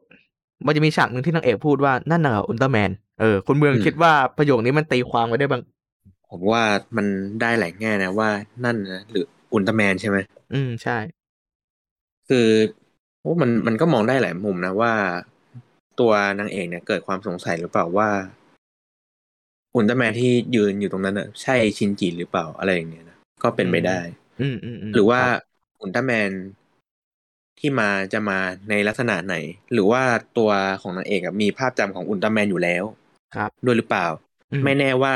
[0.66, 5.64] มันจะมีฉากหนึ่งที่นางเอกพูดว่านั่นน่ะอุลตร้าแมน เออคุณเมืองอืมคิดว่าประโยคนี้มันตีความไว้ได้บ้าง
[6.36, 6.64] ผมว่า
[6.98, 7.08] มัน
[7.42, 8.30] ได้หลายแง่นะว่า
[8.66, 10.18] นั่นนะหรืออุลตร้าแมนใช่ไหม
[10.54, 10.98] อืมใช่
[12.30, 12.48] คือ
[13.22, 14.94] โอ้มันมันก็มองได้หลายมุมนะว่า
[16.00, 18.10] ตัวนางเอกเนี่ยเกิดความสงสัยหรือเปล่าว่า
[19.76, 24.00] อุลตร้าแมนที่ยืนอยู่ตรงนั้นน่ะใช่ชินจิหรือเปล่าอะไรอย่างเงี้ยนะก็เป็นไปได้
[24.42, 25.42] อืมอืมอืมหรือว่าครับ
[25.82, 26.32] อุลตร้าแมน
[27.60, 29.36] ที่มาจะมาในลักษณะไหน
[29.74, 30.04] หรือว่า
[30.38, 32.84] ตัวของนางเอกอะมีภาพจำของอุลตร้าแมนอยู่แล้ว
[33.36, 34.08] ครับด้วยหรือเปล่า
[34.52, 35.14] อืไม่แน่ว่า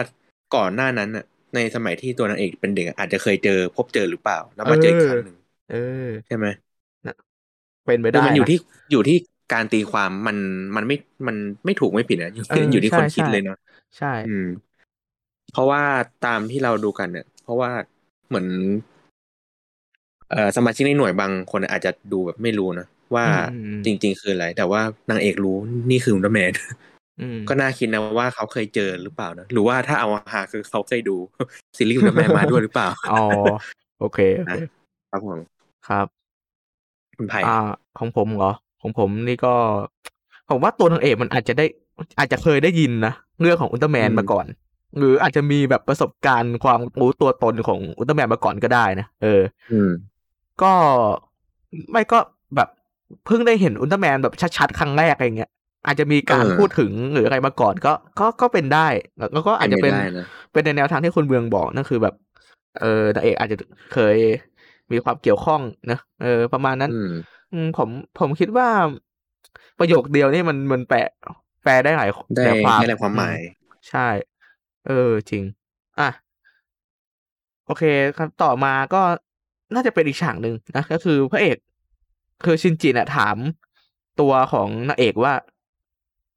[0.55, 1.25] ก่อนหน้านั้นน่ะ
[1.55, 5.35] ในสมัยที่ตัวนางเอกเป็นเด็กอะอาจจะเคยเจอพบเจอหรือเปล่า แล้วมาเจออีกครั้งหนึ่ง
[5.69, 5.75] เออ
[6.27, 6.47] ใช่ไหม
[7.85, 8.57] เป็นไปคือได้มันอยู่นะที่
[8.91, 9.17] อยู่ที่
[9.53, 10.37] การตีความมัน
[10.75, 11.35] มันไม่มัน
[11.65, 13.57] ไม่ถูกไม่ผิดนะอยู่เอออยู่ที่ใช่คนคิดใช่เลยเนาะ
[13.97, 14.45] ใช่ อืม
[15.51, 15.83] เพราะว่า
[16.25, 17.69] ตามที่เราดูกันเนี่ย เพราะว่า
[18.27, 18.47] เหมือน
[20.31, 25.57] เอ่อสมาชิกในหน่วยบางคนอาจจะดูแบบไม่รู้นะว่าอืมอืมจริง ๆ คืออะไร แต่ว่านางเอกรู้
[25.91, 26.86] นี่คืออุลตร้าแมนอืม
[27.49, 31.15] ก็น่าคิดนะว่าเขาเคยเจอหรือเปล่านะหรือว่าถ้าเอาหาคือเขาเคยดู
[31.77, 33.23] ซีรีส์อุลตร้าแมนมาด้วยหรือเปล่าอ๋อ
[33.99, 34.53] โอเคโอเค
[35.11, 35.39] ครับผม
[35.87, 36.07] ครับ
[37.17, 37.59] คุณไผ่อ่า
[37.99, 39.53] ของผมเหรอ ของผมนี่ก็
[40.49, 41.65] ผมว่าตัวนางเอกมันอาจจะได้
[42.17, 44.45] อาจจะเคยได้ยินนะเรื่องของอุลตร้าแมนมาก่อน
[44.97, 49.41] หรืออาจจะมีแบบประสบการณ์ความรู้ตัวตนของอุลตร้าแมนมาก่อนก็ได้นะเออ
[49.71, 49.91] อืม
[50.61, 50.73] ก็
[51.91, 52.19] ไม่ก็
[52.55, 52.69] แบบ
[53.25, 55.51] เพิ่งได้เห็นอุลตร้าแมนแบบชัดๆครั้งแรกอะไรเงี้ย
[55.85, 58.87] อาจจะมีการเออพูดถึงหรืออะไรมาก่อนก็ก็ก็เป็นได้
[59.33, 62.15] แล้วก็อาจจะเป็นเป็นไปได้นะเป็นในแนวทางที่คุณเบืองบอกนั่นคือแบบ
[62.79, 63.57] เออนางเอกอาจจะ
[63.93, 64.17] เคย
[64.91, 65.61] มีความเกี่ยวข้อง
[65.91, 67.11] นะเออ ประมาณนั้น อืม
[67.53, 68.67] อืมผมผมคิดว่า
[69.79, 70.97] ประโยคเดียวนี่มันมันแปล
[71.63, 74.07] แปลได้หลายได้หลายความได้หลายความหมายอืใช่
[74.87, 75.43] เออ จริง
[75.99, 76.09] อะ
[77.65, 77.83] โอเค
[78.17, 79.01] ครับต่อมาก็
[79.73, 81.57] น่าจะเป็นอีกฉากหนึ่งนะก็คือพระเอก
[82.45, 83.37] คือชินจิเนี่ยถาม
[84.21, 85.33] ตัวของนางเอกว่า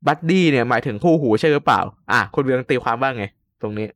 [0.06, 1.80] บัดดี้เนี่ยหมายถึงคู่หูใช่หรือเปล่า
[2.12, 3.24] อะคุณเรืองตีความว่าไง
[3.62, 3.86] ตรงนี้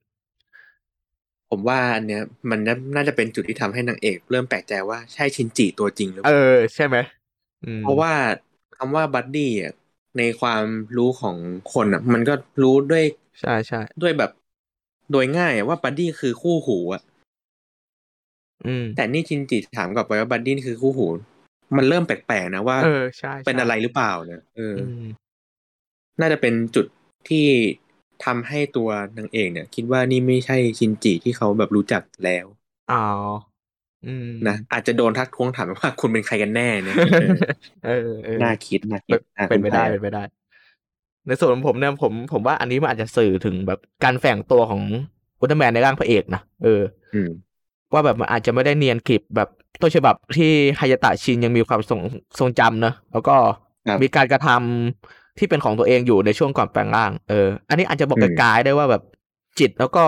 [1.50, 6.96] ผมว่าอันเนี้ย มันน่าน่าจะเป็นจุดที่ทำให้นางเอก เริ่มแปลกใจว่าใช่ชินจิตัวจริงหรือเปเอล่าเออใช่ไหม
[7.62, 8.12] อืมเพราะว่า
[8.76, 9.72] คำว่า buddy อะ
[10.18, 10.64] ในความ
[10.96, 11.36] รู้ของ
[11.74, 13.04] คนอะ มันก็รู้ด้วย
[13.40, 14.30] ใช่ใช่ด้วยแบบ
[15.10, 17.02] โดยง่ายอะว่า buddy คือคู่หูอะ
[18.64, 21.06] อืมแต่นี่ชินจิถามกลับไปว่า buddy คือคู่หู
[21.76, 22.86] มันเริ่มแปลกๆนะว่าเออ
[23.18, 25.02] ใช่ใช่เป็นอะไรหรือเปล่าเนี่ยเออออืม
[26.20, 26.86] น่าจะเป็นจุด
[27.28, 27.46] ที่
[28.24, 28.88] ทำให้ตัว
[29.18, 32.46] นางเอกเนี่ย คิดว่านี่ไม่ใช่ชินจิที่เขาแบบรู้จักแล้ว
[32.92, 33.04] อ๋อ
[34.06, 37.36] อืมนะอาจจะโดนทักท้วงถามว่าคุณเป็นใครกันแน่เนี่ยเออ
[37.84, 40.22] เออเออน่าคิดน่าคิเป็ดนอะเป็นไปได้คุณเป็นผ่ไปได้
[41.26, 44.82] ในส่วนของผมเนี่ยผมผมว่าอันนี้มันอาจจะสื่อถึงแบบการแฝงตัวของ
[45.40, 46.82] อุลตร้าแมนในร่างพระเอกนะเออ
[47.14, 47.30] อืม
[47.92, 49.48] ว่าแบบมันอาจจะไม่ได้เนียนกริบแบบ
[49.80, 52.00] ต้นฉบับที่ฮายาตะชินยังมีความทรง
[52.38, 53.36] ทรงจำเนอะแล้วก็
[53.86, 59.02] ครับมีการกระทำ ที่เป็นของตัวเองอยู่ในช่วงก่อนแปลงร่าง เออ อันนี้อาจจะบอกอืมกลายๆได้ว่าแบบ
[59.58, 60.04] จิตแล้วก็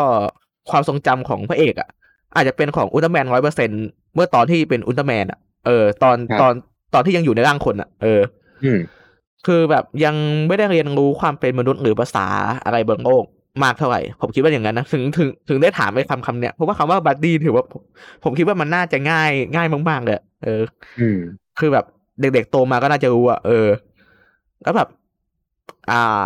[0.70, 1.88] ความทรงจำของพระเอกอะ
[2.34, 3.70] อาจจะเป็นของอุลตร้าแมนร้อยเปอร์เซ็น
[4.14, 6.52] เมื่อตอนที่เป็นอุลตร้าแมนอะ เออ ตอนตอน
[6.94, 8.20] ตอนที่ยังอยู่ในร่างคนอะ เออ
[8.64, 8.78] อืม
[9.46, 10.14] คือแบบยัง
[10.48, 12.26] ไม่ได้เรียนรู้ความเป็นมนุษย์หรือภาษา
[12.64, 13.24] อะไรบนโลก
[13.62, 17.82] มากเท่าไหร่ ผมคิดว่าอย่างนั้นนะ ถึงถึงถึงได้ถามไปคำคำเนี้ย เพราะว่าคำว่า buddy ถือว่าผม
[18.24, 20.62] ผมคิดว่ามันน่าจะง่ายง่ายมากๆเลย เออ
[21.00, 21.18] อืม
[21.58, 21.84] คือแบบ
[22.20, 23.68] เด็กๆโตมาก็น่าจะรู้อะเออ
[24.62, 24.88] แล้วแบบ
[25.90, 26.24] อ่า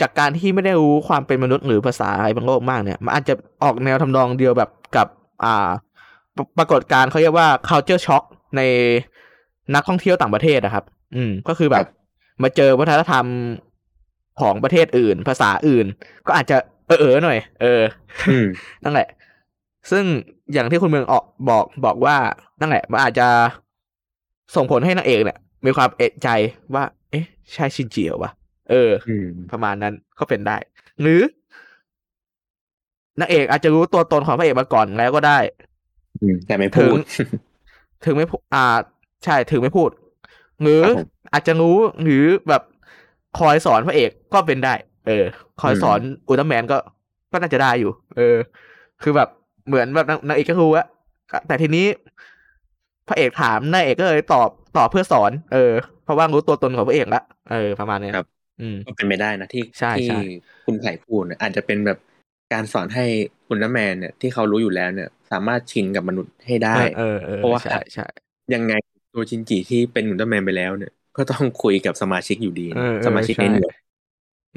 [0.00, 5.08] จากการที่ไม่ได้รู้ความเป็นมนุษย์หรือภาษาอะไรบนโลกมากเนี่ย มันอาจจะออกแนวทำนองเดียวแบบกับ
[5.44, 5.68] อ่า
[6.36, 8.24] ปรปรากฏการณ์เขาเรียกว่า culture shock
[8.56, 8.60] ใน
[9.74, 10.84] นักท่องเที่ยวต่างประเทศนะครับ
[11.16, 11.86] อืม ก็คือแบครับบ
[12.42, 13.26] มาเจอวัฒนธรรม
[14.40, 15.86] ของประเทศอื่น ภาษาอื่น
[16.26, 16.56] ก็อาจจะ
[16.86, 17.80] เออเออๆหน่อย เออ
[18.30, 18.46] อืม
[18.84, 19.08] นั่นแหละ
[19.90, 20.04] ซึ่ง
[20.52, 22.16] อย่างที่คุณเมืองออกบอกบอกว่า
[22.60, 23.28] นั่นแหละ มันอาจจะ
[24.56, 26.28] ส่งผลให้นางเอกเนี่ยมีความเอะใจ
[26.74, 28.32] ว่า เอ๊ะ ใช่ชินจิเหรอวะ
[28.72, 30.56] เเอออืมประมาณนั้นก็เป็นได้
[31.02, 31.20] หรือ
[33.20, 35.38] นางเอกอาจจะรู้ตัวตนของพระเอกมาก่อนแล้วก็ได้
[36.20, 36.98] อืมแต่ไม่ถึพูงด
[38.04, 38.64] ถึงไม่พูอ่า
[39.24, 39.90] ใช่ถึงไม่พูด
[40.62, 42.62] หรือครับผมอาจจะรู้หรือแบบ
[43.38, 44.74] คอยสอนพระเอกก็เป็นได้
[45.06, 45.24] เออ
[45.60, 45.98] คอยสอน
[46.28, 46.76] อุลตร้าแมนก็
[47.32, 48.36] ก็น่าจะได้อยู่ เออ
[49.02, 49.28] คือแบบ
[49.66, 50.86] เหมือนแบบนางนางเอกก็รู้อะ
[51.48, 51.86] แต่ทีนี้
[53.08, 58.31] พระเอกถามนางเอกก็เลยตอบตอบเพื่อสอน เออเพราะว่ารู้ตัวตนของพระเอกละเออประมาณเนี้ยครับอืม
[58.86, 60.18] ก็เป็นไปได้นะที่ใช่ที่ใช่
[60.66, 61.98] คุณไผ่พูดเนี่ยอาจจะเป็นแบบ
[62.52, 63.04] การสอนให้
[63.48, 68.06] อุลตร้าแมนเนี่ยที่เขารู้อยู่แล้วเนี่ย สามารถชินกับมนุษย์ให้ได้เออเออเพราะว่าใช่ใช่
[68.54, 68.74] ยังไง
[69.14, 73.74] ตัวชินจิที่เป็นอุลตร้าแมนไปแล้วเนี่ย ก็ต้องคุยกับสมาชิกอยู่ดีเออเออสมาชิกในหน่วย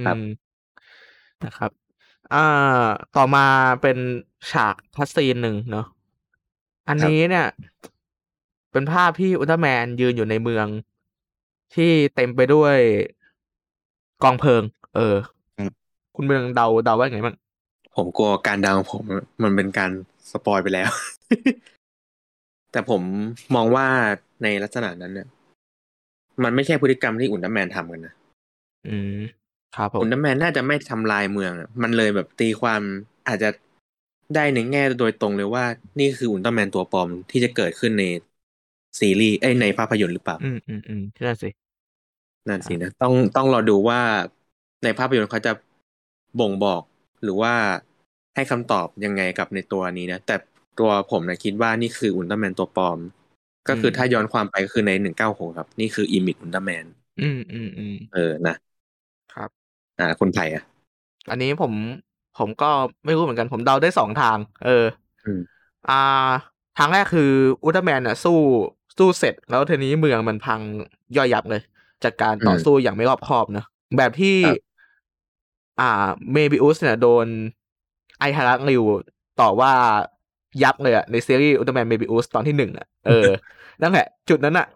[0.06, 0.30] ครับอืม
[1.46, 1.72] นะครับ
[2.34, 2.86] อ่า
[3.16, 3.46] ต่อมา
[3.82, 3.98] เป็น
[4.52, 5.86] ฉาก cutscene หนึ่งเนาะ
[6.90, 7.48] อันนี้เนี่ย
[8.72, 10.68] เป็นภาพที่อุลตร้าแมนยืนอยู่ในเมือง
[11.76, 12.78] ที่เต็มไปด้วย
[14.24, 14.64] กองเพลิง
[14.96, 15.16] เออ
[15.58, 15.74] ครับ
[16.16, 17.36] คุณเมืองเดาเดาว่าไงบ้าง
[17.96, 19.04] ผมกลัวการเดาของผม
[19.44, 19.92] มันเป็นการ
[20.32, 20.90] spoil ไปแล้ว
[22.72, 23.02] แต่ผม
[23.56, 23.88] มองว่า
[24.44, 25.28] ในลักษณะนั้นเนี่ย
[26.44, 28.14] มันไม่ใช่พฤติกรรมที่อุลตร้าแมนทำกันนะ
[28.88, 29.20] อืม
[29.76, 32.82] ครับผมอุลตร้าแมนน่าจะไม่ทำลายเมืองอะมันเลยแบบตีความ
[33.28, 33.50] อาจจะ
[34.36, 35.66] ได้ในแง่โดยตรงเลยว่า
[36.00, 38.04] นี่คืออุลตร้าแมนตัวปลอมที่จะเกิดขึ้นใน
[39.00, 41.50] ซีรีส์เอ้ยในภาพยนตร์หรือเปล่า อืมอืมอืมนั่นสิ
[42.50, 44.00] นั่นสินะต้องต้องรอดูว่า
[44.84, 45.52] ในภาพยนตร์เขาจะ
[46.40, 46.82] บ่งบอก
[47.24, 47.54] หรือว่า
[48.36, 50.36] ให้คำตอบยังไงกับในตัวนี้นะ แต่
[50.80, 53.00] ตัวผมนะคิดว่านี่คืออุลตร้าแมนตัวปลอม
[53.68, 56.86] ก็คือถ้าย้อนความไปก็คือในหนึ่งเก้าหกครับ นี่คืออิมิกอุลตร้าแมน
[57.18, 58.56] อืมอืมอืมเออนะ
[59.34, 59.50] ครับ
[60.00, 60.64] อ่าคนไทยอะ
[61.30, 61.74] อันนี้ผม
[62.38, 62.66] ผมก็
[63.06, 64.86] ไม่รู้เหมือนกันผมเดาได้สองทาง เออ
[65.26, 65.94] อืมอ่า
[66.78, 67.32] ทางแรกคือ
[67.64, 68.32] อุลตร้าแมนน่ะ สู้
[68.98, 70.62] สู้เสร็จ แล้วทีนี้เมืองมันพัง
[71.16, 71.62] ย่อยยับเลย
[72.04, 73.66] จากการต่อสู้อย่างไม่รอบคอบเนอะ
[73.98, 74.58] แบบที่ครับ
[75.80, 75.92] อ่า
[76.32, 77.28] เมบิอุสเนี่ยโดน
[78.20, 78.84] ไอฮารักริว
[79.40, 79.72] ต่อว่า
[80.64, 83.30] ยับเลยอะในซีรีส์อุลตร้าแมนเมบิอุสตอนที่หนึ่งอะเออ
[83.82, 84.68] นั่นแหละ จุดนั้นอะ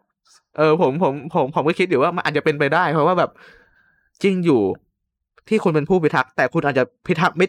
[0.58, 3.30] เออผมผมผมผมก็คิดอยู่ว่ามันอาจจะเป็นไปได้ เพราะว่าแบบ
[4.24, 4.62] จริงอยู่
[5.50, 7.48] ที่คุณเป็นผู้พิทักษ์แต่คุณอาจจะพิทักษ์ไม่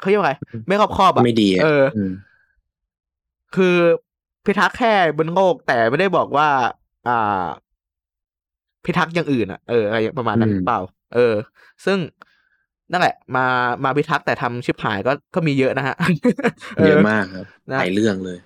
[0.00, 0.32] เขาเรียกว่าไง
[0.68, 2.12] ไม่รอบคอบอะไม่ดีอะเออม
[3.56, 3.76] คือ
[4.44, 6.48] พิทักษ์แค่บนโลกแต่ไม่ได้บอกว่า
[7.08, 7.46] อ่า
[8.86, 10.80] พิทักษ์อย่างอื่นอะเอออะไรประมาณนั้นหรือเปล่า
[11.14, 11.20] เออ
[11.84, 11.98] ซึ่ง
[12.90, 13.40] นั่นแหละ มา
[13.84, 15.94] มาพิทักษ์แต่ทำชิบหายก็ก็มีเยอะนะฮะ
[16.84, 18.38] เยอะมากครับนะหลายเรื่องเลย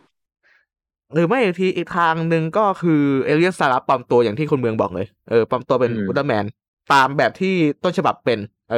[1.15, 6.45] หรือไม่อีกทีอีกทางหนึ่งก็คือเอเลียนซารับปลอมตัวอย่างที่คุณเมืองบอกเลยเออปลอมตัวเป็นอืมอุลตร้าแมน
[6.93, 8.39] ตามแบบที่ต้นฉบับเป็น
[8.69, 8.77] เออ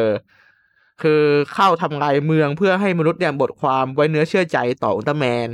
[1.02, 1.10] คือ
[1.52, 5.48] เข้าทำลายเมืองเพื่อให้มนุษย์เนี่ยบทความไว้เนื้อเชื่อใจต่ออุลตร้าแมน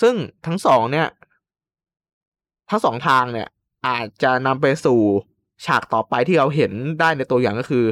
[0.00, 0.14] ซึ่ง
[0.46, 1.06] ทั้งสองเนี่ย
[2.70, 3.48] ทั้งสองทางเนี่ย
[3.86, 5.00] อาจจะนำไปสู่
[5.66, 7.84] ฉากต่อไปที่เราเห็นได้ในตัวอย่างก็คือ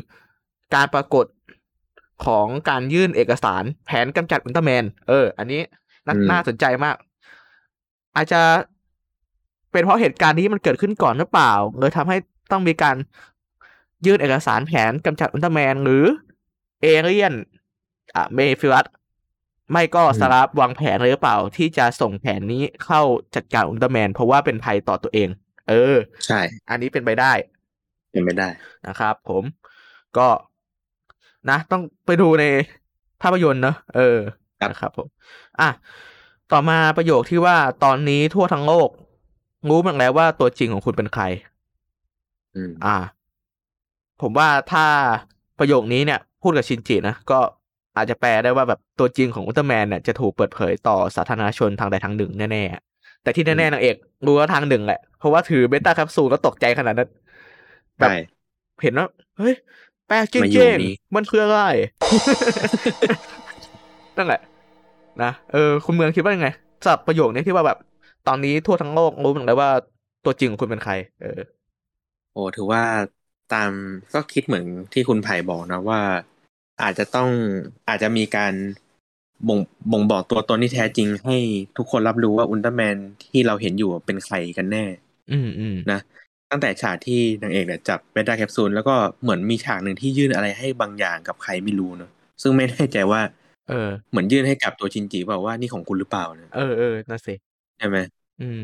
[0.74, 1.26] การปรากฏ
[2.24, 5.61] ของการยื่นเอกสารแผนกำจัดอุลตร้าแมน เออ อันนี้
[6.07, 6.97] น่าอืมน่าสนใจมาก
[8.16, 8.41] อาจจะ
[9.72, 12.16] เป็นเพราะเหตุการณ์ที่มันเกิดขึ้นก่อนหรือเปล่าเลยทำให้
[12.53, 12.97] ต้องมีการ
[14.07, 16.05] ยื่นเอกสารแผนกำจัดอุลตร้าแมน หรือ
[16.82, 17.34] เอเลียน
[18.14, 18.86] อะเมฟิลัส
[19.72, 23.03] ไม่ก็อืมสลาฟวางแผนเลยหรือเปล่า ที่จะส่งแผนนี้เข้า
[23.34, 25.28] จัดการอุลตร้าแมน เพราะว่าเป็นภัยต่อตัวเอง
[25.69, 25.97] เออ
[26.27, 26.41] ใช่
[26.71, 27.33] อันนี้เป็นไปได้
[28.11, 28.49] เป็นไม่ได้
[28.87, 29.45] นะครับ ผม
[30.19, 30.29] ก็
[31.51, 32.45] นะ ต้องไปดูใน
[33.23, 34.19] ภาพยนตร์เนอะเออ
[34.61, 35.09] ครับนะครับผม
[35.61, 35.69] อะ
[36.53, 38.89] ต่อมาประโยคที่ว่าตอนนี้ทั่วทั้งโลก
[39.69, 41.25] รู้มั้งแล้วว่าตัวจริงของคุณเป็นใคร
[42.55, 42.97] อืมอ่า
[44.23, 44.87] ผมว่าถ้า
[45.59, 47.39] ประโยคนี้เนี่ย พูดกับชินจินะ ก็
[47.97, 52.88] อาจจะแปลได้ว่าแบบตัวจริงของอุลตร้าแมนเนี่ยจะถูกเปิดเผยต่อสาธารณชนทางใดทางหนึ่งแน่ๆ
[53.29, 57.09] แต่ที่แน่ๆนางเอกรู้ว่าทางหนึ่งแหละเพราะว่าถือเบต้าแคปซูลแล้วตกใจขนาดนั้น
[58.01, 58.12] แบบใช่
[58.83, 59.07] เห็นว่า
[59.39, 59.55] เฮ้ย
[60.07, 61.61] แปลกจริงมาอยู่เจงนี่มันคืออะไร
[64.16, 64.41] นั่นแหละ
[65.22, 66.49] นะเออคุณเมืองคิดว่ายังไง
[66.83, 67.79] สำหรับประโยคนี้ที่ว่าแบบ
[68.29, 69.70] ตอนนี้ทั่วทั้งโลกรู้หมดแล้วว่า
[70.24, 71.41] ตัวจริงของคุณเป็นใคร เออ
[72.33, 72.83] โอ้ถือว่า
[73.53, 73.72] ตาม
[74.14, 76.01] ก็คิดเหมือนที่คุณไผ่บอกนะว่า
[76.83, 77.31] อาจจะต้อง
[77.89, 78.55] อาจจะมีการ
[79.49, 79.59] บ่ง
[79.93, 81.36] บ่งบอกตัวตนที่แท้จริงให้
[81.76, 82.97] ทุกคนรับรู้ว่าอุลตร้าแมน
[83.30, 84.84] ที่เราเห็นอยู่เป็นใครกันแน่
[85.32, 86.01] อืมอืมนะ
[86.51, 92.11] ตั้งแต่ฉากที่นางเอกเนี่ยจับ Beta Capsule แล้วก็เหมือนมีฉากหนึ่งที่ยื่นอะไรให้บางอย่างกับใครไม่รู้เนอะ
[92.43, 93.20] ซึ่งไม่แน่ใจว่า
[93.68, 97.34] เออ เหมือนยื่นให้กับตัวชินจิเปล่าว่านี่ของคุณหรือเปล่านะเออเออนั่นสิ
[97.78, 97.97] ใช่ไหม
[98.41, 98.62] อืม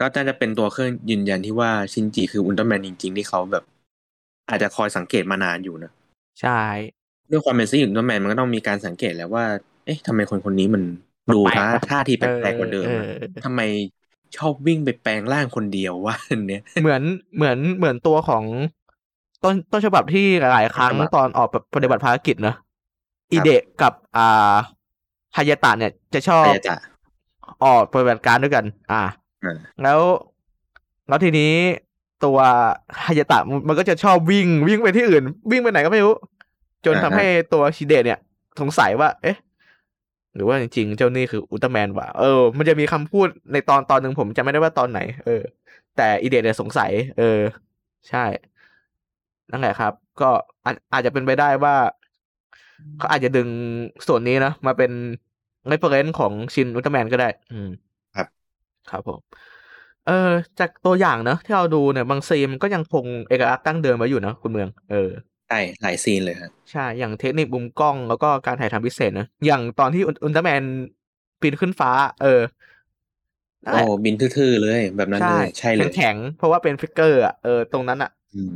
[0.00, 3.64] ก็น่าจะเป็นตัวเครื่องยืนยันที่ว่าชินจิคืออุลตร้าแมนจริง ๆ ที่เขาแบบ
[4.48, 5.92] อาจจะคอยสังเกตมานานอยู่นะ
[6.40, 6.60] ใช่
[7.30, 9.44] ด้วยความเป็นซีรีส์อุลตร้าแมนมันก็ต้องมีการสังเกตแหล้วว่า
[9.88, 10.82] เอ๊ะทำไมคนคนนี้มัน
[11.34, 13.60] ดูท่าท่าทีแปลกๆกว่าเดิมเออะอเออทำไม
[14.36, 17.02] ชอบวิ่งไปแปลงร่างคนเดียววะอันเนี้ยเหมือน
[17.36, 18.44] เหมือนเหมือนตัวของ
[19.44, 22.56] ต้นต้นฉบับที่หลาย ๆ ครั้งต้นฉบับตอนออกแบบปฏิบัติภารกิจเนอะ
[23.32, 24.54] อีเดะกับอ่า
[25.36, 26.74] ฮายาตะเนี่ยจะชอบใครจะ
[27.64, 29.02] ออกปฏิบัติการด้วยกันอ่า
[29.44, 30.00] อ่าแล้ว
[31.08, 31.52] แล้วทีนี้
[32.24, 32.38] ตัว
[33.04, 36.14] ฮายาตะมันก็จะชอบวิ่งวิ่งไปที่อื่น วิ่งไปไหนก็ไม่รู้
[36.84, 38.18] จนทำให้ตัวอิเดะเนี่ย
[38.60, 39.36] สงสัยว่า เอ๊ะ
[40.34, 45.42] หรือว่าจริงๆเจ้านี่คืออุลตร้าแมนวะเออ มันจะมีคำพูดในตอนตอนหนึ่งผมจำไม่ได้ว่าตอนไหน เออ
[45.96, 47.38] แต่อิเดะเนี่ยสงสัย เออ
[48.10, 48.24] ใช่
[49.50, 50.30] นั่นแหละครับ ก็
[50.64, 51.74] อาจอาจจะเป็นไปได้ว่า
[52.98, 53.48] เขาอาจจะดึง
[54.06, 54.90] ส่วนนี้นะ มาเป็น
[55.66, 57.68] reference ของชินอุลตร้าแมนก็ได้ อืม
[58.16, 58.26] ครับ
[58.90, 59.20] ครับผม
[60.06, 65.10] เออ จากตัวอย่างเนอะที่เราดูเนี่ยบางซีนมันก็ยังคงเอกลักษณ์ดั้งเดิมไว้อยู่นะคุณเมือง เออ
[65.48, 70.62] ใช่หลายซีนเลยครับใช่ อย่างเทคนิคมุมกล้องแล้วก็การถ่ายทำพิเศษนะ อย่างตอนที่อุลอุลตร้าแมน
[71.40, 71.90] ปีนขึ้นฟ้า
[72.20, 72.26] เออ
[73.64, 78.54] นั่นแหโอ้ละบินทื่อๆเลย แบบนั้นเลยใช่เลยแข็งๆเพราะว่าเป็น figure อะเออตรงนั้นอะอืม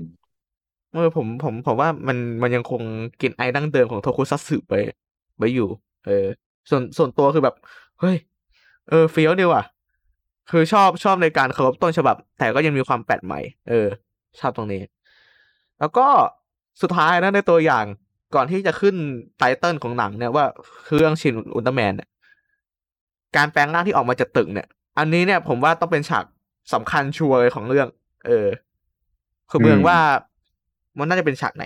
[0.90, 2.82] เออผมผมผมว่ามันมันยังคง
[3.18, 4.74] กลิ่นไอดั้งเดิมของโทคุซัตสึไป
[5.38, 5.64] ไว้อยู่
[6.02, 6.12] เออ
[6.70, 7.54] ส่วนส่วนตัวคือแบบ
[7.98, 8.16] เฮ้ย
[8.86, 9.62] เออฟีลดีว่ะ
[10.48, 13.74] คือชอบชอบในการเคารพต้นฉบับ แต่ก็ยังมีความแปลกใหม่ เออ
[14.40, 14.78] ชอบตรงนี้
[15.78, 16.02] แล้วก็
[16.80, 17.84] สุดท้ายนะในตัวอย่าง
[18.34, 18.94] ก่อนที่จะขึ้น
[19.38, 20.44] ไตเติลของหนังเนี่ยว่า
[20.86, 22.08] คือเรื่องชินอุลตร้าแมนเนี่ย
[23.36, 24.68] การแปลงร่างที่ออกมาจากตึกเนี่ย
[24.98, 26.24] อันนี้เนี่ยผมว่าต้องเป็นฉาก
[26.72, 27.88] สำคัญชัวร์เลยของเรื่อง
[28.26, 28.46] เออ
[29.50, 29.98] คือเมืองอืมว่า
[30.98, 31.64] มันน่าจะเป็นฉากไหน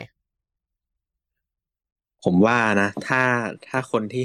[2.23, 3.19] ผมว่านะถ้า
[3.67, 4.23] ถ้าคนที่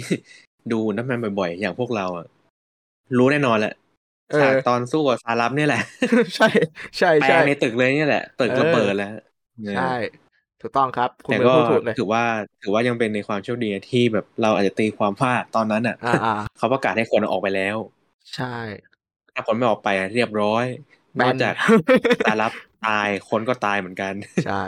[0.72, 2.26] ดูน้ำมันบ่อยๆ อย่างพวกเราอะ
[3.18, 3.72] รู้แน่นอนแหละ
[4.30, 5.80] เออฉากตอนสู้กับซารับเนี่ยแหละ
[6.36, 6.46] ใช่
[7.00, 9.08] ใช่แปลใช่งในตึกเลยเนี่ยแหละ ตึกระเบิดแล้ว
[9.72, 9.82] ใช่
[10.62, 12.24] ถูกต้องครับ คุณแต่เมืองก็พูดถูกเลยถือว่า
[12.62, 17.78] ถือว่ายังเป็นในความโชคดีที่แบบเราอาจจะตีความพลาดตอนนั้นอะอ่าอ่าเขาประกาศให้คนออกไปแล้ว
[18.34, 18.46] ใช่
[19.34, 20.66] ถ้าคนไม่ออกไปอะเรียบร้อย
[21.16, 21.54] แบนนอกจาก
[22.26, 22.52] ซารับ
[22.86, 24.62] ตายคนก็ตายเหมือนกัน ใช่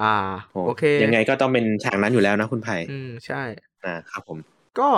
[0.00, 0.04] อ่า
[0.50, 3.42] โอ้โอเค ยังไงก็ต้องเป็นฉากนั้นอยู่แล้วนะคุณไผ่อืมใช่
[3.84, 4.38] นะครับผม
[4.78, 4.90] ก็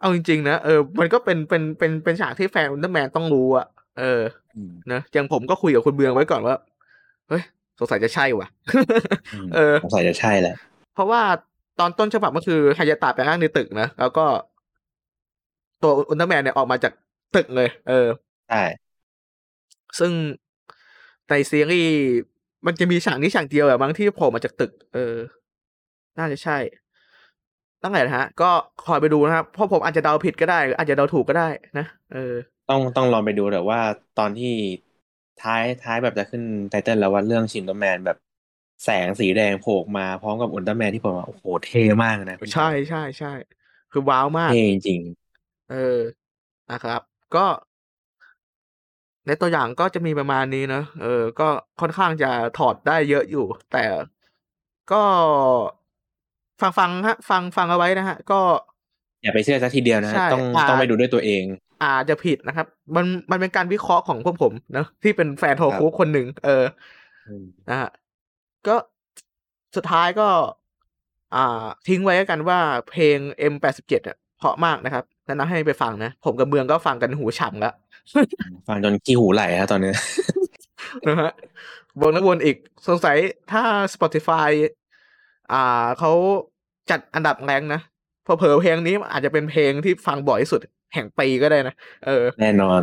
[0.00, 3.66] เอาจริงๆนะเออ มันก็เป็นเป็นเป็นเป็นฉากที่แฟนอุลตร้าแมนต้องรู้อะ
[3.98, 4.20] เออ
[4.56, 6.54] อืมนะอย่างผมก็คุยกับคุณเบืองไว้ก่อนว่า
[7.28, 7.42] เฮ้ย
[7.78, 8.48] สงสัยจะใช่ว่ะ
[9.54, 10.54] เออสงสัยจะใช่แหละ
[10.94, 11.22] เพราะว่า
[11.78, 14.24] ตอนต้นฉบับก็คือฮายาตะไปนั่งในตึกนะ แล้วก็
[15.82, 16.92] ตัวอุลตร้าแมนเนี่ยออกมาจาก
[17.36, 18.06] ตึกเลย เออ
[18.48, 18.62] ใช่
[19.98, 20.12] ซึ่ง
[21.28, 21.94] ในซีรีส์
[22.66, 25.14] มันจะมีฉากนี้ฉากเดียวอะบางที่โผล่มาจากตึก เออ
[26.18, 26.58] น่าจะใช่
[27.82, 28.50] ตั้งแต่นะฮะ ก็
[28.86, 31.48] คอยไปดูนะครับ เพราะผมอาจจะเดาผิดก็ได้หรืออาจจะเดาถูกก็ได้
[31.78, 32.34] นะ เออ
[32.70, 33.80] ต้องต้องลองไปดูแต่ว่า
[34.18, 34.54] ตอนที่
[35.38, 38.16] ท้ายท้ายแบบจะขึ้นไตเติ้ลแล้วว่าเรื่องชินโดแมนแบบ
[38.84, 43.28] แสงสีแดงโผล่ออกมาพร้อมกับอุลตร้าแมนที่ผมว่าโอ้โหเท่มากนะคุณใช่ใช่ใช่
[43.90, 45.00] คือว้าวมากเท่จริง
[45.68, 45.76] เออ
[46.70, 47.00] นะครับ
[47.34, 47.46] ก็
[49.26, 51.48] ในตัวอย่างก็จะมีประมาณนี้เนอะเออ ก็
[51.80, 53.84] ค่อนข้างจะถอดได้เยอะอยู่ แต่
[54.90, 55.04] ก็
[56.60, 61.44] ฟังฟังฮะ ฟังฟังเอาไว้นะฮะ ก็ๆอย่าไปเชื่อซะทีเดียวนะใช่ต้องอ่าต้องไปดูด้วยตัวเอง
[61.82, 62.66] อาจจะผิดนะครับ
[62.96, 66.64] มันมันเป็นการวิเคราะห์ของพวกผมเนอะที่เป็นแฟนโทครับคุคนหนึ่งเออ
[67.68, 67.90] นะฮะ
[68.66, 68.76] ก็
[69.76, 70.28] สุดท้ายก็
[71.34, 72.58] อ่า ทิ้งไว้แล้วกันว่า
[72.90, 73.18] เพลง
[73.52, 77.74] M87 อะเพราะมากนะครับแนะนำให้ไปฟังนะ ผมกับเมืองก็ฟังกันหูฉ่ำแล้ว
[78.68, 79.92] ฟังจนขี้หูไหลฮะตอนนี้
[81.06, 81.32] นะฮะ
[82.00, 82.56] วนแล้ววนอีก
[82.86, 83.16] สงสัย
[83.52, 83.62] ถ้า
[83.94, 84.50] Spotify
[85.52, 86.12] อ่าเขา
[86.90, 87.80] จัดอันดับแรงนะ
[88.22, 90.60] เผลอๆเพลงนี้อาจจะเป็นเพลงที่ฟังบ่อยที่สุด
[90.94, 91.74] แห่งปีก็ได้นะ
[92.06, 92.80] เออ แน่นอน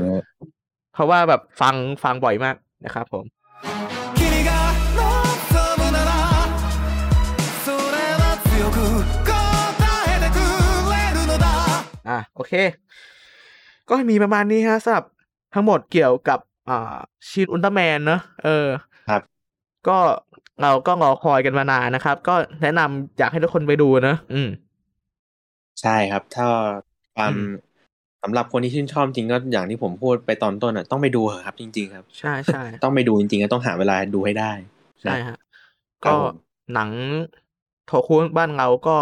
[0.94, 3.26] เพราะว่าแบบฟังฟังบ่อยมากนะครับผม
[12.10, 12.54] อะโอเค
[13.90, 15.06] ก็มีประมาณนี้ฮะสำหรับ
[15.54, 16.40] ทั้งหมดเกี่ยวกับ
[16.70, 16.98] อ่า
[17.30, 18.68] ชีนอุลตร้าแมนเนอะเออ
[19.10, 19.22] ครับ
[19.88, 19.98] ก็
[20.62, 24.50] เราก็รอคอยกันมานานนะครับ ก็แนะนำอยากให้ทุกคนไปดูนะ อืม
[25.82, 26.48] ใช่ครับ ถ้า
[27.16, 27.34] ความ
[28.24, 34.52] สำหรับคนที่ชื่นชอบจริงก็อย่างที่ผมพูดไปตอนต้นอะต้องไปดูเหอะครับ จริง ๆ ครับ ใช่ใช่ต้องไปดูจริงๆก็ต้องหาเวลาดูให้ได้
[35.02, 35.38] ใช่นะฮะ
[36.04, 36.36] ครัก็บผม
[36.74, 36.90] หนัง
[37.88, 38.98] โทคุบ้านเราก็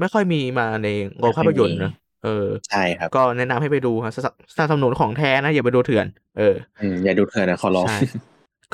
[0.00, 0.88] ไม่ค่อยมีมาใน
[1.18, 1.92] โรงภาพยนตร์นะ
[2.24, 6.06] เออใช่ครับ ก็แนะนำให้ไปดูฮะสนับสนับสนุนของแท้นะ อย่าไปดูเถื่อน
[6.38, 7.96] เอออืมอย่าดูเถอะนะขอร้องใช่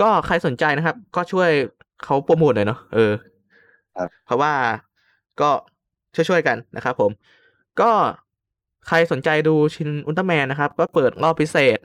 [0.00, 1.50] ก็ใครสนใจนะครับ ก็ช่วย
[2.04, 3.12] เขาโปรโมทหน่อยเนาะเออ
[3.96, 4.52] ครับเพราะว่า
[5.40, 5.50] ก็
[6.14, 7.10] ช่วยๆกันนะครับผม
[7.80, 7.90] ก็
[8.86, 11.78] ใครสนใจดูชินอุลตร้าแมนนะครับ ก็เปิดรอบพิเศษ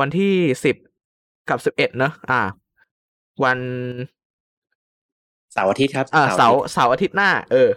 [0.00, 0.32] วันที่
[0.64, 0.76] สิบ
[1.48, 2.40] กับสิบเอ็ดเนอะอ่า
[3.44, 3.58] วัน
[5.52, 7.70] เสาร์อาทิตย์ครับอ่าเสาร์อาทิตย์เสาร์อาทิตย์หน้า เออ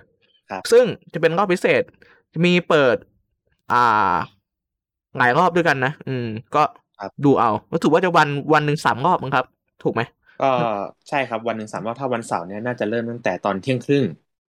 [0.49, 1.83] ครับซึ่งจะเป็นรอบพิเศษ
[2.45, 2.97] มีเปิด
[3.73, 4.15] อ่า
[5.17, 6.63] หลายรอบด้วยกันนะ อืม ก็
[6.97, 9.45] ครับดูเอาก็ถือว่าจะวันวันหนึ่งสามรอบมั้งครับ
[9.83, 10.01] ถูกไหม
[10.39, 10.45] ก็
[11.09, 14.05] ใช่ครับวันหนึ่งสามรอบถ้าวันเสาร์เนี่ยน่าจะเริ่มตั้งแต่ตอนเที่ยงครึ่ง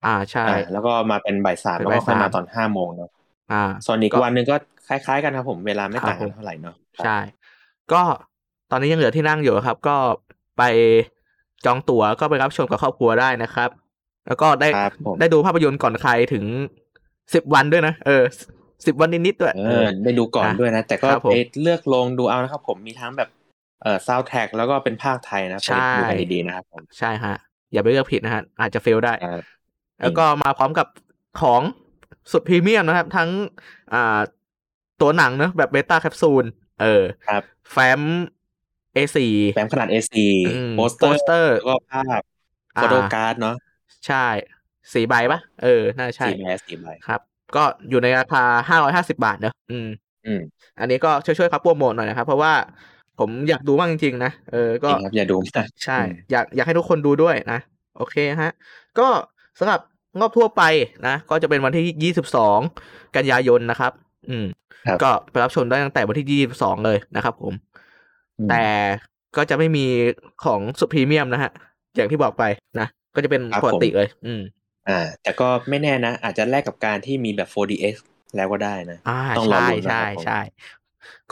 [0.04, 3.08] อ่าใช่อ่าแล้วก็มาเป็นบ่ายสามเป็นแล้วก็ค่อยบ่ายสามมาตอนห้าโมงเนาะ
[3.52, 4.56] อ่า ส่วนอีกก็วันหนึ่งก็
[4.88, 7.18] คล้ายๆกันครับผมเวลาไม่ครับต่างกันผมเท่าไหร่เนาะครับใช่
[7.92, 8.02] ก็
[8.70, 9.96] ตอนนี้ยังเหลือที่นั่งอยู่ครับ ก็
[10.58, 10.62] ไป
[11.64, 13.70] จองตั๋วก็ไปรับชมกับครอบครัวได้นะครับ
[14.26, 16.44] แล้วก็ได้ครับผมได้ดูภาพยนตร์ก่อนใครถึง
[17.34, 18.22] สิบวันด้วยนะเออ
[18.86, 23.28] สิบวันนิดๆด้วยเออได้ดูก่อนอะด้วยนะ แต่ก็ครับผมไปเลือกลงดูเอานะครับ ผมมีทั้งแบบ
[23.82, 27.36] เอ่อซาวแท็กแล้วก็เป็นภาคไทยนะใช่ไปดูกันดีๆนะครับผมใช่ฮะ
[27.72, 29.40] อย่าไปเลือกผิดนะฮะอาจจะ fail ได้อ่า
[30.02, 30.86] แล้วก็มาพร้อมกับ
[31.42, 31.60] ของ
[32.32, 33.30] สุดพรีเมียมนะครับ ทั้ง
[33.92, 34.20] อ่า
[35.00, 36.44] ตัวหนังเนอะแบบ Beta Capsule
[36.80, 38.02] เออครับ แฟ้ม
[38.92, 42.22] A4 แฟ้มขนาด A4 อืมโปสเตอร์โปสเตอร์แล้วก็ภาพ
[42.76, 43.56] อ่าโฟโตการ์ดเนาะ
[44.06, 44.16] ใช่
[44.92, 45.68] สี่ใบปะเออ
[45.98, 47.20] น่าใช่สี่ใบสี่ใบครับ
[47.54, 49.88] ก็อยู่ในราคาห้าร้อยห้าสิบาทเนอะอืม
[50.24, 50.40] อืม
[50.78, 52.52] อันนี้ก็ช่วยๆครับโปรโมทหน่อยนะครับ เพราะว่า
[53.18, 57.56] ผมอยากดูมากจริงๆนะ เออจก็ริงครับอย่าดูมากใช่อืมอยากอยากให้ทุกคนดูด้วยนะ
[57.94, 58.50] โอเคฮะ
[58.98, 59.02] ก็
[59.58, 59.80] สำหรับ
[60.18, 60.62] งอบทั่วไป
[61.06, 63.92] นะ ก็จะเป็นวันที่ 22 กันยายนนะครับ
[64.30, 64.46] อืม
[64.86, 67.52] ครับก็ไปรับชมได้ตั้งแต่วันที่ 22 เลยนะครับผม
[68.38, 68.64] อืมแต่
[69.36, 69.86] ก็จะไม่มี
[70.44, 71.52] ของสุดพรีเมียมนะฮะ
[71.96, 72.44] อย่างที่บอกไป
[72.80, 74.42] นะ ก็จะเป็นครับปกติผมเลย อืม
[74.88, 77.94] อ่า แต่ก็ไม่แน่นะ อาจจะแลกกับการที่มีแบบ 4DX
[78.36, 80.40] แล้วก็ได้นะอ่าต้องรอใช่ลุ้นนะใช่ครับผมใช่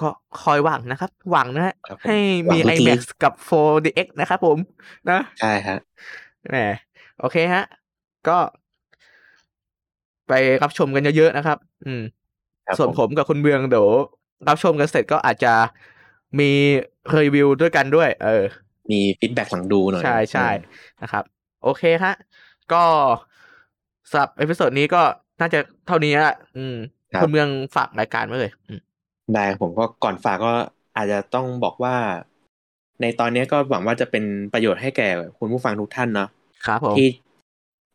[0.01, 0.09] ก็
[0.43, 2.16] คอยหวังนะครับ หวังนะฮะครับผมให้
[2.53, 4.59] มีหวังลึกๆ IMAX กับ 4DX นะครับผม
[5.11, 5.78] นะ ใช่ฮะ
[6.51, 6.57] แหม
[7.20, 7.64] โอเคฮะ
[8.28, 8.39] ก็
[10.29, 12.03] ไปรับชมกันเยอะๆนะครับ อืม
[12.66, 13.89] ครับส่วนผมผมกับคุณเบืองเดี๋ยว
[14.49, 15.55] รับชมกันเสร็จก็อาจจะ
[16.41, 16.51] มี
[17.18, 18.45] รีวิวด้วยกันด้วย เออ
[18.91, 20.66] มี feedback หลังดูหน่อย ใช่ใช่อื
[20.99, 21.24] มนะครับ
[21.62, 22.14] โอเคฮะ
[22.72, 22.83] ก็
[24.11, 25.03] สำหรับ episode นี้ก็
[25.41, 26.77] น่าจะเท่านี้ละอืม
[27.22, 28.81] คุณเมืองฝากรายการไว้เลยอืม
[29.35, 30.53] ได้ผมก็ก่อนฝากก็
[30.97, 31.97] อาจจะต้องบอกว่า
[33.01, 35.09] ในตอนนี้ก็หวังว่าจะเป็นประโยชน์ให้แก่
[35.39, 36.29] คุณผู้ฟังทุกท่านเนาะ
[36.66, 37.09] ครับผมที่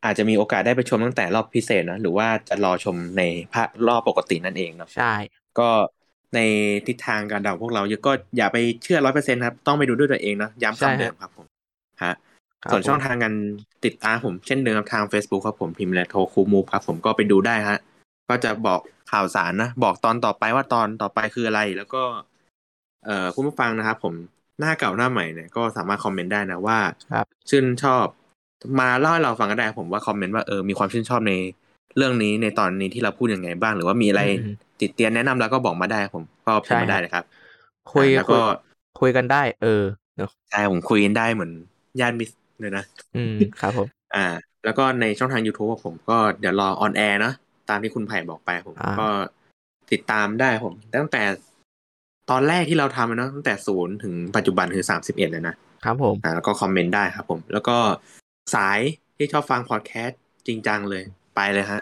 [0.05, 3.23] อาจจะมีโอกาสได้ไปชมตั้งแต่รอบพิเศษนะหรือว่าจะรอชมใน
[3.53, 5.13] ภาครอบปกตินั่นเองเนาะใช่
[5.59, 5.69] ก็
[6.35, 6.39] ใน
[6.87, 11.45] ทิศทางการเดาพวกเราก็อย่าไปเชื่อร้อยเปอร์เซ็นครับ ต้องไปดูด้วยตัวเองเนาะย้ำใช่คำเดิฮะมครับผม
[12.03, 12.13] ฮะ
[12.63, 13.35] ครับส่วนช่องผมทางการ
[13.85, 17.79] ติดตามผมเช่นเดิมครับทาง Facebook ครับผมพิมพ์และโทรคูมูฟครับผมก็ไปดูได้ฮะ
[18.29, 18.79] ก็จะบอก
[19.11, 22.03] ข่าวสารนะ บอกตอนต่อไปว่าตอนต่อไปคืออะไร แล้วก็
[23.05, 24.13] เอ่อคุณผู้ฟังนะครับผม
[24.59, 26.79] หน้าเก่าหน้าใหม่เนี่ยก็สามารถคอมเมนต์ได้นะว่า
[27.11, 28.05] ครับชื่นชอบ
[28.79, 31.33] มาเล่าให้เราฟังก็ได้ผมว่าคอมเมนต์ว่าเออมีความชื่นชอบใน
[31.97, 37.25] เรื่องนี้ในตอนนี้ที่เราพูดยังไงบ้าง หรือว่ามีอะไรอืมติเตียนแนะนำแล้วก็บอกมาได้ครับผมก็พิมพ์มาได้เลยครับ
[37.93, 38.39] คุยอ่าแล้วก็
[38.99, 39.83] คุยคุยกันได้ เออ
[40.17, 41.51] เนอะใช่ผมคุยกันได้เหมือน
[41.99, 42.83] ญาติมิตรเลยนะ
[43.15, 44.25] อืมครับผมอ่า
[44.65, 47.31] แล้วก็ในช่องทาง YouTube ของผมก็เดี๋ยวรอ on air นะ
[47.69, 49.07] ตามที่คุณไผ่บอกไปผมอ่าก็
[49.91, 51.23] ติดตามได้ผม ตั้งแต่
[52.29, 55.55] ตอนแรกที่เราทำอะเนาะตั้งแต่ศูนย์ถึงปัจจุบันคือสามสิบเอ็ดเลยนะ
[55.85, 57.77] ครับผมอ่าแล้วก็ comment ได้ครับผม แล้วก็
[58.55, 58.79] สาย
[59.17, 61.03] ที่ชอบฟังพอดแคสต์จริงจังเลย
[61.35, 61.81] ไปเลยฮะ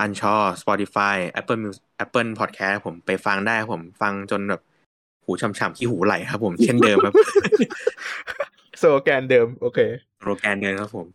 [0.00, 4.62] อันชอ Spotify Apple Music Apple Podcast ผมไปฟังได้ครับผมฟังจนแบบ
[5.24, 7.14] หูช่ำๆขี้หูไหลครับผมเช่นเดิมครับ
[8.78, 9.78] โซแกนเดิม โอเค
[10.20, 11.06] โปรแกรมเดิมครับผม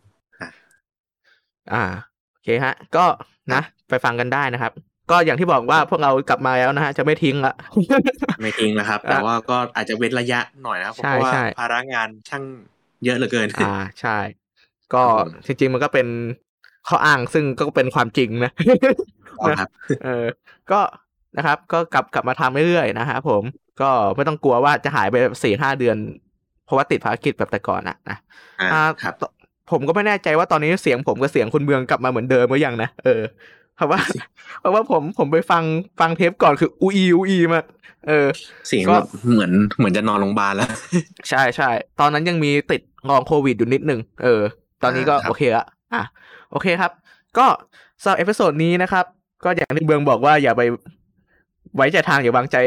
[1.73, 1.83] อ่า
[2.31, 3.05] โอเคฮะ ก็
[3.53, 4.71] นะ ไปฟังกันได้นะครับ
[5.11, 7.53] ก็อย่างที่บอกว่าพวกเรากลับมาแล้วนะฮะ จะไม่ทิ้งละ
[8.41, 12.43] ไม่ทิ้งนะครับ แต่ว่าก็อาจจะเว้นระยะหน่อยนะครับใช่เพราะว่าใช่ภาระงานช่าง
[13.03, 14.17] เยอะเหลือเกิน อ่าใช่
[14.93, 16.07] ก็ครับผมจริง ๆ มันก็เป็น
[16.87, 18.51] ข้ออ้างซึ่งก็เป็นความจริงนะ
[19.39, 19.69] เอาครับ
[20.03, 20.25] เออ
[20.71, 20.79] ก็
[21.37, 23.43] นะครับ ก็กลับกลับมาทำเรื่อยๆนะครับผม
[23.81, 25.97] ก็ไม่ต้องกลัวว่าจะหายไปสี่ห้าเดือน
[26.65, 28.17] เพราะว่าติดภารกิจแบบแต่ก่อนอะนะ
[28.61, 29.23] อ่าอ่าครับต
[29.71, 33.21] ผมก็ไม่แน่ใจว่าตอนนี้เสียงผมกับเสียงคุณเมืองกลับมาเหมือนเดิมหรือยังนะเออ
[33.75, 33.99] เพราะว่า
[34.59, 35.63] เพราะว่าผมผมไปฟัง
[35.99, 37.65] ฟังเทปก่อนคืออู้อี้อู้อี้มาก
[38.07, 38.27] เออ
[38.67, 40.69] เสียงก็แบบเหมือนเหมือนจะนอนโรงพยาบาลแล้ว
[41.29, 41.69] ใช่ใช่
[41.99, 44.41] ตอนนั้นยังมีติดงองโควิดอยู่นิดนึงเออ
[44.85, 46.03] ตอนนี้ก็อ่าครับโอเคละอะ
[46.51, 46.91] โอเคครับ
[47.37, 47.47] ก็
[48.01, 49.05] สำหรับ episode นี้นะครับ
[49.43, 50.61] ก็อย่างที่เมืองบอกว่าอย่าไป
[51.75, 52.57] ไว้ใจทางอย่าวางใจ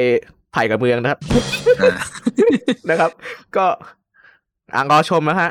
[0.52, 1.20] ไผ่กับเมืองนะครับ
[1.80, 1.96] อ่า
[2.90, 3.10] นะครับ
[3.56, 3.66] ก็
[4.74, 5.50] อ่างรอชมนะฮะ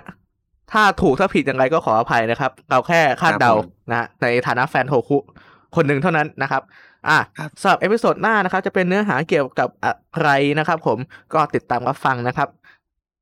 [0.72, 5.18] ถ้าถูกถ้าผิดอย่างไรก็ขออภัยนะครับ เราแค่คาดเดาครับผมนะฮะในฐานะแฟนโทคุ
[5.76, 6.62] คนหนึ่งเท่านั้นนะครับ
[7.10, 9.92] อะครับสำหรับ episode หน้านะครับ จะเป็นเนื้อหาเกี่ยวกับอะ
[10.22, 10.98] ไรนะครับ ผม
[11.34, 12.50] ก็ติดตามรับฟังนะครับ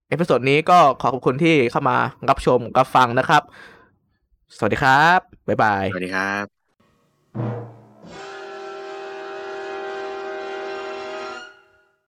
[0.09, 1.97] episode นี้ก็ขอขอบคุณที่เข้ามา
[2.29, 3.41] รับชมรับฟังนะครับ
[4.57, 6.65] สวัสดีครับ บ๊ายบาย สวัสดีครับ